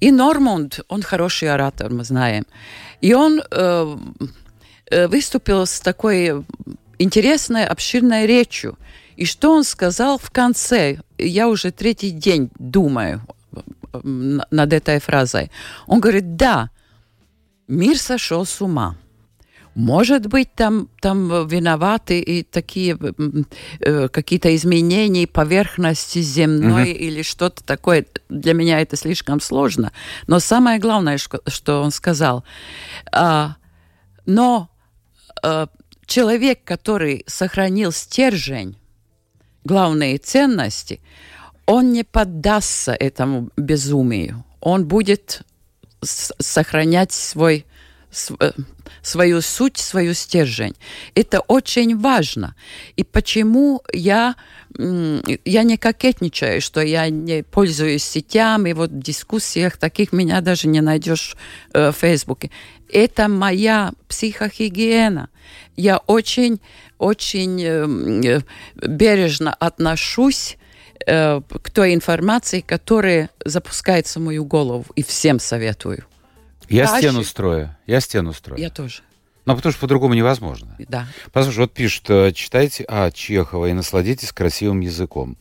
И 0.01 0.11
Нормунд, 0.13 0.81
он 0.89 1.03
хороший 1.03 1.49
оратор, 1.49 1.91
мы 1.91 2.05
знаем. 2.05 2.45
И 3.01 3.15
он 3.15 3.41
выступил 4.91 5.67
с 5.67 5.81
такой 5.81 6.45
интересной, 6.99 7.65
обширной 7.67 8.27
речью. 8.27 8.77
И 9.17 9.25
что 9.25 9.53
он 9.53 9.65
сказал 9.65 10.19
в 10.19 10.31
конце? 10.31 10.99
Я 11.17 11.49
уже 11.49 11.71
третий 11.71 12.11
день 12.11 12.51
думаю 12.59 13.23
над 13.93 14.73
этой 14.73 15.01
фразой. 15.01 15.51
Он 15.87 16.01
говорит, 16.01 16.37
да, 16.37 16.71
мир 17.67 17.99
сошел 17.99 18.45
с 18.45 18.61
ума. 18.61 18.97
Может 19.75 20.27
быть, 20.27 20.53
там, 20.55 20.89
там 21.01 21.47
виноваты 21.47 22.19
и 22.19 22.43
такие 22.43 22.99
э, 23.79 24.09
какие-то 24.09 24.55
изменения 24.57 25.29
поверхности 25.29 26.19
земной 26.19 26.91
или 26.91 27.23
что-то 27.23 27.63
такое. 27.63 28.05
Для 28.29 28.55
меня 28.55 28.81
это 28.81 28.97
слишком 28.97 29.41
сложно. 29.41 29.93
Но 30.27 30.41
самое 30.41 30.81
главное, 30.81 31.17
что 31.19 31.81
он 31.81 31.93
сказал, 31.93 32.45
а, 33.13 33.55
но 34.27 34.69
э, 35.45 35.69
человек, 36.07 36.65
который 36.65 37.23
сохранил 37.29 37.93
стержень, 37.93 38.77
главные 39.63 40.19
ценности, 40.19 41.01
он 41.69 41.93
не 41.93 42.03
поддастся 42.03 42.93
этому 42.93 43.51
безумию. 43.59 44.43
Он 44.61 44.89
будет 44.89 45.43
сохранять 46.01 47.13
свой, 47.13 47.67
св- 48.11 48.41
э, 48.41 48.53
свою 49.03 49.43
суть, 49.43 49.77
свою 49.77 50.15
стержень. 50.15 50.75
Это 51.15 51.41
очень 51.41 51.99
важно. 51.99 52.55
И 52.97 53.05
почему 53.05 53.83
я, 53.93 54.37
я 54.79 55.63
не 55.63 55.77
кокетничаю, 55.77 56.63
что 56.63 56.81
я 56.81 57.11
не 57.11 57.43
пользуюсь 57.43 58.03
сетями, 58.03 58.73
вот 58.73 58.91
в 58.91 59.03
дискуссиях 59.03 59.77
таких 59.77 60.13
меня 60.15 60.41
даже 60.41 60.69
не 60.69 60.81
найдешь 60.81 61.37
э, 61.75 61.91
в 61.91 61.97
Фейсбуке. 61.97 62.51
Это 62.91 63.29
моя 63.29 63.93
психогигиена. 64.09 65.29
Я 65.77 65.99
очень, 65.99 66.63
очень 66.97 67.63
э, 67.63 68.39
э, 68.39 68.41
бережно 68.89 69.53
отношусь 69.53 70.57
э, 71.07 71.41
к 71.41 71.71
той 71.71 71.95
информации, 71.95 72.61
которая 72.61 73.31
запускается 73.45 74.19
в 74.19 74.23
мою 74.23 74.45
голову. 74.45 74.85
И 74.95 75.03
всем 75.03 75.39
советую. 75.39 76.05
Я 76.69 76.87
Дальше. 76.87 77.09
стену 77.09 77.25
строю, 77.25 77.77
я 77.87 78.01
стену 78.01 78.33
строю. 78.33 78.61
Я 78.61 78.71
тоже. 78.71 79.03
Ну, 79.47 79.57
потому 79.57 79.73
что 79.73 79.81
по-другому 79.81 80.13
невозможно. 80.13 80.77
Да. 80.79 81.07
Послушай, 81.33 81.61
вот 81.61 81.73
пишут, 81.73 82.11
э, 82.11 82.33
читайте 82.33 82.85
А. 82.87 83.11
Чехова 83.11 83.67
и 83.67 83.73
насладитесь 83.73 84.33
красивым 84.33 84.81
языком. 84.81 85.39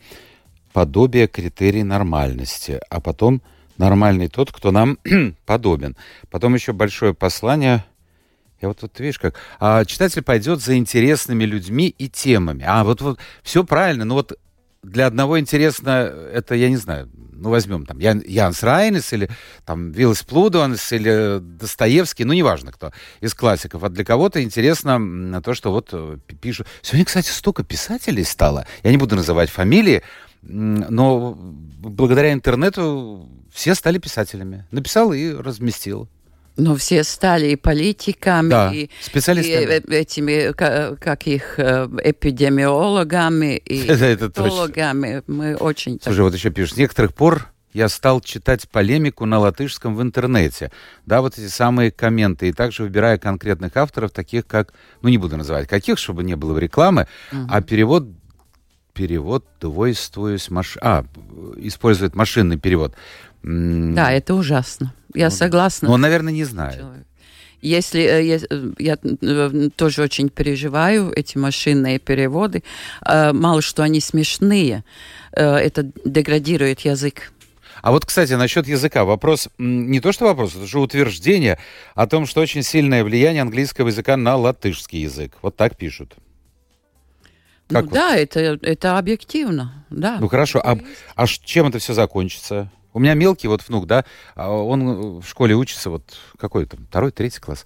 Подобие 0.72 1.28
критерий 1.28 1.84
нормальности. 1.84 2.80
А 2.90 3.02
потом 3.02 3.42
нормальный 3.78 4.30
тот, 4.30 4.52
кто 4.54 4.72
нам 4.72 4.98
подобен. 5.46 5.98
Потом 6.30 6.54
еще 6.54 6.72
большое 6.72 7.14
послание. 7.14 7.84
Я 8.62 8.70
вот 8.70 8.80
тут, 8.80 8.98
видишь, 9.00 9.20
как... 9.20 9.36
А, 9.60 9.84
читатель 9.84 10.24
пойдет 10.24 10.62
за 10.62 10.78
интересными 10.78 11.44
людьми 11.44 11.94
и 11.98 12.08
темами. 12.08 12.64
А, 12.66 12.86
вот, 12.86 13.02
вот 13.02 13.20
все 13.44 13.66
правильно, 13.66 14.06
но 14.06 14.16
вот 14.16 14.40
для 14.84 15.08
одного 15.08 15.40
интересно, 15.40 16.12
это, 16.34 16.56
я 16.56 16.70
не 16.70 16.78
знаю, 16.78 17.10
ну, 17.40 17.50
возьмем 17.50 17.86
там 17.86 18.00
Ян, 18.00 18.24
Янис 18.26 18.64
Райнис 18.64 19.14
или 19.14 19.30
там 19.66 19.92
Вилис 19.92 20.24
Плудонис 20.24 20.92
или 20.92 21.40
Достоевский, 21.40 22.24
ну, 22.26 22.34
неважно 22.34 22.72
кто 22.72 22.92
из 23.22 23.34
классиков. 23.34 23.84
А 23.84 23.90
для 23.90 24.04
кого-то 24.04 24.42
интересно 24.42 25.42
то, 25.44 25.54
что 25.54 25.72
вот 25.72 25.90
э, 25.92 26.18
пи- 26.26 26.36
пишут. 26.36 26.68
Сегодня, 26.82 27.06
кстати, 27.06 27.30
столько 27.30 27.64
писателей 27.64 28.24
стало. 28.24 28.66
Я 28.84 28.92
не 28.92 28.98
буду 28.98 29.16
называть 29.16 29.50
фамилии, 29.50 30.02
но 30.42 31.34
благодаря 31.34 32.34
интернету 32.34 33.30
все 33.54 33.76
стали 33.76 34.00
писателями. 34.00 34.66
Написал 34.72 35.14
и 35.14 35.32
разместил. 35.32 36.10
Но 36.58 36.76
все 36.76 37.04
стали 37.04 37.50
и 37.52 37.56
политиками, 37.56 38.50
Да, 38.50 38.72
и, 38.74 38.90
специалистами. 39.02 39.54
и, 39.64 39.66
э, 39.68 39.82
этими, 40.00 40.52
ка- 40.54 40.98
как 41.00 41.28
их, 41.28 41.60
э, 41.60 41.88
эпидемиологами 42.04 43.58
и 43.58 43.82
психологами. 43.88 45.24
Мы 45.28 45.56
очень... 45.56 46.00
Слушай, 46.02 46.22
вот 46.22 46.34
еще 46.34 46.50
пишут, 46.50 46.76
с 46.76 46.78
некоторых 46.78 47.14
пор 47.14 47.48
я 47.74 47.90
стал 47.90 48.22
читать 48.22 48.68
полемику 48.70 49.26
на 49.26 49.38
латышском 49.40 49.96
в 49.96 50.02
интернете. 50.02 50.72
Да, 51.06 51.22
вот 51.22 51.38
эти 51.38 51.48
самые 51.48 51.92
комменты. 51.92 52.50
И 52.50 52.54
также 52.54 52.84
выбирая 52.84 53.20
конкретных 53.20 53.78
авторов, 53.78 54.12
таких 54.12 54.48
как, 54.48 54.74
ну 55.04 55.10
не 55.10 55.20
буду 55.20 55.38
называть 55.38 55.68
каких, 55.68 56.00
чтобы 56.00 56.24
не 56.24 56.36
было 56.36 56.58
рекламы, 56.58 57.08
а 57.50 57.62
перевод, 57.62 58.08
перевод 58.94 59.46
двойствуюсь 59.62 60.50
маш... 60.50 60.78
А, 60.82 61.06
использует 61.58 62.16
машинный 62.16 62.58
перевод. 62.58 62.96
Да, 63.44 64.12
это 64.12 64.34
ужасно. 64.34 64.94
Я 65.14 65.30
согласна. 65.30 65.88
Ну, 65.88 65.94
он, 65.96 66.02
наверное, 66.02 66.34
не 66.34 66.44
знает. 66.44 66.78
человек. 66.80 67.08
Если 67.62 68.02
э, 68.02 68.24
я, 68.24 68.40
э, 68.50 68.72
я 68.78 68.98
э, 69.02 69.70
тоже 69.76 70.04
очень 70.04 70.30
переживаю 70.30 71.12
эти 71.16 71.38
машинные 71.38 72.00
переводы, 72.00 72.64
мало 73.04 73.62
что 73.62 73.84
они 73.84 74.00
смешные, 74.00 74.84
это 75.32 75.92
деградирует 76.06 76.82
язык. 76.82 77.32
А 77.82 77.92
вот, 77.92 78.06
кстати, 78.06 78.34
насчет 78.34 78.68
языка. 78.68 79.06
Вопрос, 79.06 79.50
не 79.58 80.00
то 80.00 80.12
что 80.12 80.26
вопрос, 80.26 80.56
это 80.56 80.66
же 80.66 80.80
утверждение 80.80 81.60
о 81.96 82.08
том, 82.08 82.26
что 82.26 82.42
очень 82.42 82.64
сильное 82.64 83.04
влияние 83.04 83.42
английского 83.42 83.88
языка 83.88 84.18
на 84.18 84.36
латышский 84.36 85.02
язык. 85.02 85.38
Вот 85.42 85.56
так 85.56 85.78
пишут. 85.78 86.16
Как 87.68 87.84
ну 87.84 87.90
вот? 87.90 87.94
да, 87.94 88.16
это, 88.16 88.58
это 88.62 88.98
объективно, 88.98 89.86
да. 89.90 90.18
Ну 90.20 90.28
хорошо, 90.28 90.60
а, 90.64 90.78
а 91.16 91.28
чем 91.28 91.68
это 91.68 91.80
все 91.80 91.94
закончится? 91.94 92.72
У 92.98 93.00
меня 93.00 93.14
мелкий 93.14 93.48
вот 93.48 93.62
внук, 93.68 93.86
да, 93.86 94.06
а 94.34 94.50
он 94.50 95.20
в 95.20 95.30
школе 95.30 95.54
учится, 95.54 95.92
вот 95.92 96.18
какой 96.40 96.66
там, 96.66 96.84
второй, 96.90 97.12
третий 97.12 97.40
класс. 97.40 97.64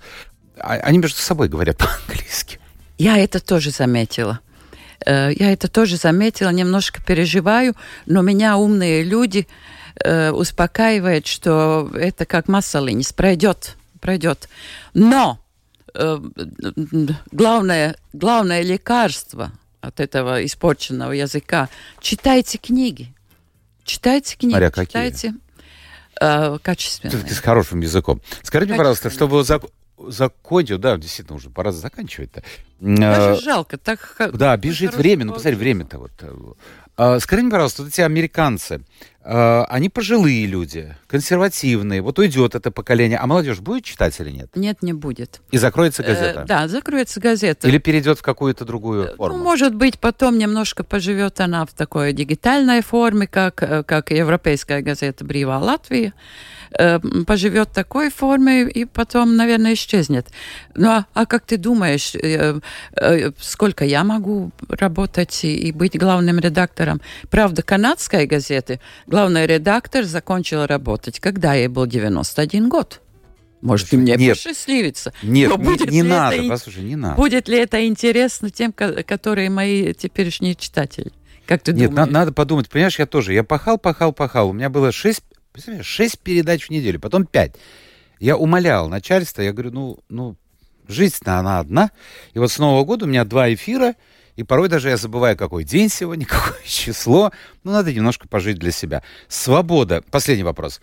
А, 0.59 0.73
они 0.73 0.97
между 0.97 1.19
собой 1.19 1.47
говорят 1.47 1.77
по-английски. 1.77 2.59
Я 2.97 3.17
это 3.17 3.39
тоже 3.39 3.71
заметила. 3.71 4.41
Э, 5.05 5.31
я 5.33 5.53
это 5.53 5.69
тоже 5.69 5.95
заметила, 5.95 6.49
немножко 6.49 7.01
переживаю, 7.01 7.77
но 8.05 8.21
меня 8.21 8.57
умные 8.57 9.05
люди 9.05 9.47
э, 10.03 10.31
успокаивают, 10.31 11.27
что 11.27 11.89
это 11.93 12.25
как 12.25 12.49
маслинис, 12.49 13.13
пройдет, 13.13 13.77
пройдет. 14.01 14.49
Но 14.93 15.39
э, 15.93 16.19
главное, 17.31 17.95
главное 18.11 18.63
лекарство 18.63 19.53
от 19.79 20.01
этого 20.01 20.45
испорченного 20.45 21.13
языка. 21.13 21.69
Читайте 22.01 22.57
книги. 22.57 23.13
Читайте 23.91 24.37
книги. 24.37 24.53
Мария, 24.53 24.71
читайте 24.71 25.33
э, 26.21 26.57
качественные. 26.63 27.23
Ты, 27.23 27.33
с 27.33 27.39
хорошим 27.39 27.81
языком. 27.81 28.21
Скажите, 28.41 28.73
пожалуйста, 28.75 29.09
чтобы 29.09 29.43
зак 29.43 29.63
закончил, 30.07 30.77
да, 30.77 30.95
действительно, 30.95 31.35
уже 31.35 31.49
пора 31.49 31.73
заканчивать-то. 31.73 32.41
Даже 32.79 33.31
а, 33.31 33.35
жалко, 33.35 33.77
так 33.77 34.15
Да, 34.33 34.55
бежит 34.55 34.95
время, 34.95 35.25
ну, 35.25 35.33
посмотри, 35.33 35.57
время-то 35.57 35.97
вот. 35.97 36.11
А, 36.95 37.19
скажи 37.19 37.41
мне, 37.41 37.51
пожалуйста, 37.51 37.83
вот 37.83 37.91
эти 37.91 37.99
американцы, 37.99 38.81
они 39.23 39.89
пожилые 39.89 40.45
люди, 40.45 40.95
консервативные. 41.07 42.01
Вот 42.01 42.17
уйдет 42.19 42.55
это 42.55 42.71
поколение, 42.71 43.17
а 43.17 43.27
молодежь 43.27 43.59
будет 43.59 43.83
читать 43.83 44.19
или 44.19 44.31
нет? 44.31 44.49
Нет, 44.55 44.81
не 44.81 44.93
будет. 44.93 45.41
И 45.51 45.57
закроется 45.57 46.03
газета? 46.03 46.41
Э, 46.41 46.45
да, 46.45 46.67
закроется 46.67 47.19
газета. 47.19 47.67
Или 47.67 47.77
перейдет 47.77 48.19
в 48.19 48.21
какую-то 48.21 48.65
другую 48.65 49.13
э, 49.13 49.15
форму? 49.15 49.37
Ну, 49.37 49.43
может 49.43 49.75
быть, 49.75 49.99
потом 49.99 50.37
немножко 50.37 50.83
поживет 50.83 51.39
она 51.39 51.65
в 51.65 51.73
такой 51.73 52.13
дигитальной 52.13 52.81
форме, 52.81 53.27
как, 53.27 53.61
э, 53.63 53.83
как 53.83 54.11
европейская 54.11 54.81
газета 54.81 55.23
«Брива 55.23 55.57
Латвия». 55.57 56.13
Э, 56.77 56.99
поживет 57.27 57.69
в 57.69 57.73
такой 57.73 58.09
форме 58.09 58.63
и 58.63 58.85
потом, 58.85 59.35
наверное, 59.35 59.73
исчезнет. 59.73 60.27
Ну, 60.75 60.89
а, 60.89 61.05
а 61.13 61.25
как 61.25 61.45
ты 61.45 61.57
думаешь, 61.57 62.15
э, 62.15 62.59
э, 62.95 63.31
сколько 63.39 63.83
я 63.83 64.03
могу 64.03 64.51
работать 64.69 65.43
и, 65.43 65.53
и 65.67 65.71
быть 65.73 65.99
главным 65.99 66.39
редактором? 66.39 67.01
Правда, 67.29 67.61
канадской 67.61 68.25
газеты 68.25 68.79
главный 69.11 69.45
редактор 69.45 70.05
закончил 70.05 70.65
работать, 70.65 71.19
когда 71.19 71.53
ей 71.53 71.67
был 71.67 71.85
91 71.85 72.69
год. 72.69 73.01
Может, 73.61 73.93
и 73.93 73.97
мне 73.97 74.15
нет, 74.15 74.37
посчастливится. 74.37 75.13
Нет, 75.21 75.55
будет 75.57 75.91
не, 75.91 75.97
не 75.97 76.03
надо, 76.03 76.35
это, 76.37 76.49
послушай, 76.49 76.83
не 76.83 76.95
надо. 76.95 77.15
Будет 77.15 77.47
ли 77.47 77.59
это 77.59 77.85
интересно 77.85 78.49
тем, 78.49 78.73
которые 78.73 79.51
мои 79.51 79.93
теперешние 79.93 80.55
читатели? 80.55 81.11
Как 81.45 81.61
ты 81.61 81.73
Нет, 81.73 81.91
думаешь? 81.91 82.07
На, 82.07 82.11
надо 82.11 82.31
подумать. 82.31 82.69
Понимаешь, 82.69 82.97
я 82.97 83.05
тоже. 83.05 83.33
Я 83.33 83.43
пахал, 83.43 83.77
пахал, 83.77 84.13
пахал. 84.13 84.49
У 84.49 84.53
меня 84.53 84.69
было 84.69 84.91
шесть 84.91 85.21
Представляешь, 85.51 85.85
шесть 85.85 86.19
передач 86.19 86.67
в 86.67 86.69
неделю, 86.69 86.99
потом 86.99 87.25
пять. 87.25 87.55
Я 88.19 88.37
умолял 88.37 88.87
начальство, 88.87 89.41
я 89.41 89.51
говорю, 89.51 89.71
ну, 89.71 89.99
ну, 90.09 90.37
жизнь-то 90.87 91.39
она 91.39 91.59
одна. 91.59 91.91
И 92.33 92.39
вот 92.39 92.51
с 92.51 92.59
Нового 92.59 92.85
года 92.85 93.05
у 93.05 93.07
меня 93.07 93.25
два 93.25 93.53
эфира, 93.53 93.95
и 94.41 94.43
порой 94.43 94.69
даже 94.69 94.89
я 94.89 94.97
забываю, 94.97 95.37
какой 95.37 95.63
день 95.63 95.87
сегодня, 95.89 96.25
какое 96.29 96.63
число. 96.65 97.31
Ну, 97.63 97.71
надо 97.71 97.93
немножко 97.93 98.27
пожить 98.27 98.57
для 98.57 98.71
себя. 98.71 99.03
Свобода. 99.27 100.03
Последний 100.11 100.43
вопрос. 100.43 100.81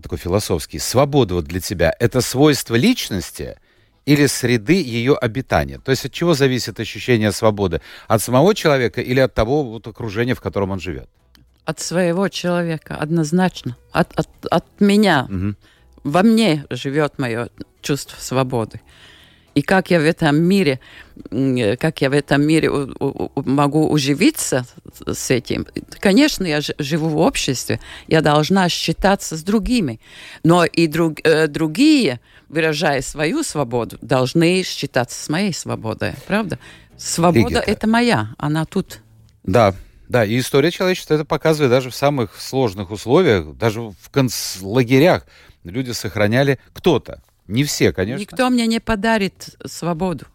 Такой 0.00 0.18
философский. 0.18 0.78
Свобода 0.78 1.34
вот 1.34 1.44
для 1.44 1.60
тебя— 1.60 1.92
это 1.98 2.20
свойство 2.20 2.74
личности 2.74 3.58
или 4.06 4.26
среды 4.26 4.80
ее 4.80 5.14
обитания? 5.14 5.78
То 5.78 5.90
есть 5.90 6.06
от 6.06 6.12
чего 6.12 6.34
зависит 6.34 6.80
ощущение 6.80 7.32
свободы? 7.32 7.82
От 8.08 8.22
самого 8.22 8.54
человека 8.54 9.00
или 9.00 9.20
от 9.20 9.34
того 9.34 9.62
вот 9.64 9.86
окружения, 9.86 10.34
в 10.34 10.40
котором 10.40 10.70
он 10.70 10.80
живет? 10.80 11.08
от 11.70 11.78
своего 11.78 12.28
человека, 12.28 12.96
однозначно. 12.96 13.76
От, 13.92 14.18
от, 14.18 14.28
от 14.50 14.64
меня. 14.80 15.28
Угу. 15.30 15.54
Во 16.02 16.22
мне 16.22 16.64
живет 16.70 17.18
мое 17.18 17.48
чувство 17.80 18.16
свободы. 18.18 18.80
И 19.60 19.62
как 19.62 19.90
я 19.90 20.00
в 20.00 20.04
этом 20.04 20.42
мире, 20.42 20.80
как 21.78 22.00
я 22.00 22.08
в 22.08 22.14
этом 22.14 22.40
мире 22.40 22.70
могу 23.34 23.90
уживиться 23.90 24.64
с 25.06 25.30
этим? 25.30 25.66
Конечно, 25.98 26.46
я 26.46 26.60
живу 26.78 27.10
в 27.10 27.18
обществе, 27.18 27.78
я 28.08 28.22
должна 28.22 28.70
считаться 28.70 29.36
с 29.36 29.42
другими, 29.42 30.00
но 30.44 30.64
и 30.64 30.86
друг, 30.86 31.18
э, 31.24 31.46
другие, 31.46 32.20
выражая 32.48 33.02
свою 33.02 33.42
свободу, 33.42 33.98
должны 34.00 34.62
считаться 34.62 35.22
с 35.22 35.28
моей 35.28 35.52
свободой, 35.52 36.14
правда? 36.26 36.58
Свобода 36.96 37.58
это 37.58 37.86
моя, 37.86 38.30
она 38.38 38.64
тут. 38.64 39.00
Да, 39.42 39.74
да, 40.08 40.24
и 40.24 40.38
история 40.38 40.70
человечества 40.70 41.16
это 41.16 41.26
показывает 41.26 41.70
даже 41.70 41.90
в 41.90 41.94
самых 41.94 42.40
сложных 42.40 42.90
условиях, 42.90 43.54
даже 43.58 43.82
в 43.82 44.08
концлагерях 44.10 45.26
люди 45.64 45.90
сохраняли 45.90 46.58
кто-то. 46.72 47.20
Не 47.50 47.64
все, 47.64 47.92
конечно. 47.92 48.20
Никто 48.20 48.48
мне 48.48 48.66
не 48.66 48.80
подарит 48.80 49.56
свободу. 49.66 50.26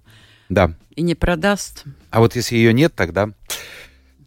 Да. 0.50 0.74
И 0.96 1.02
не 1.02 1.16
продаст. 1.16 1.86
А 2.12 2.20
вот 2.20 2.36
если 2.36 2.56
ее 2.56 2.74
нет, 2.74 2.94
тогда, 2.94 3.30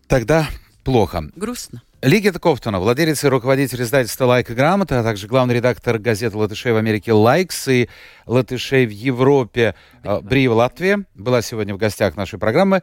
тогда 0.06 0.48
плохо. 0.84 1.30
Грустно. 1.36 1.82
Лигита 2.00 2.38
Ковтуна, 2.38 2.78
владелец 2.78 3.24
и 3.24 3.28
руководитель 3.28 3.82
издательства 3.82 4.24
«Laika 4.24 4.50
Grāmata», 4.50 5.00
а 5.00 5.02
также 5.02 5.26
главный 5.26 5.56
редактор 5.56 5.98
газеты 5.98 6.36
«Латышей 6.36 6.72
в 6.72 6.76
Америке» 6.76 7.12
«Laiks» 7.12 7.68
и 7.68 7.88
«Латышей 8.24 8.86
в 8.86 8.90
Европе» 8.90 9.74
Brīvā 10.22 10.54
Latvija, 10.54 11.04
была 11.14 11.42
сегодня 11.42 11.74
в 11.74 11.78
гостях 11.78 12.16
нашей 12.16 12.38
программы. 12.38 12.82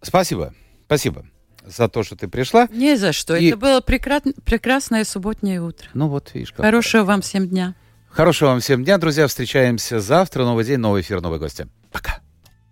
Спасибо. 0.00 0.54
Спасибо 0.86 1.26
за 1.66 1.88
то, 1.88 2.02
что 2.02 2.16
ты 2.16 2.26
пришла. 2.26 2.68
Не 2.70 2.96
за 2.96 3.12
что. 3.12 3.36
И... 3.36 3.48
Это 3.48 3.58
было 3.58 3.80
прекра... 3.82 4.20
прекрасное 4.44 5.04
субботнее 5.04 5.60
утро. 5.60 5.88
Ну 5.92 6.08
вот, 6.08 6.32
видишь. 6.32 6.52
Как 6.52 6.64
Хорошего 6.64 7.04
вам 7.04 7.20
всем 7.20 7.46
дня. 7.46 7.74
Хорошего 8.18 8.48
вам 8.48 8.58
всем 8.58 8.82
дня, 8.82 8.98
друзья. 8.98 9.28
Встречаемся 9.28 10.00
завтра. 10.00 10.42
Новый 10.42 10.64
день, 10.64 10.78
новый 10.78 11.02
эфир, 11.02 11.20
новые 11.20 11.38
гости. 11.38 11.68
Пока. 11.92 12.18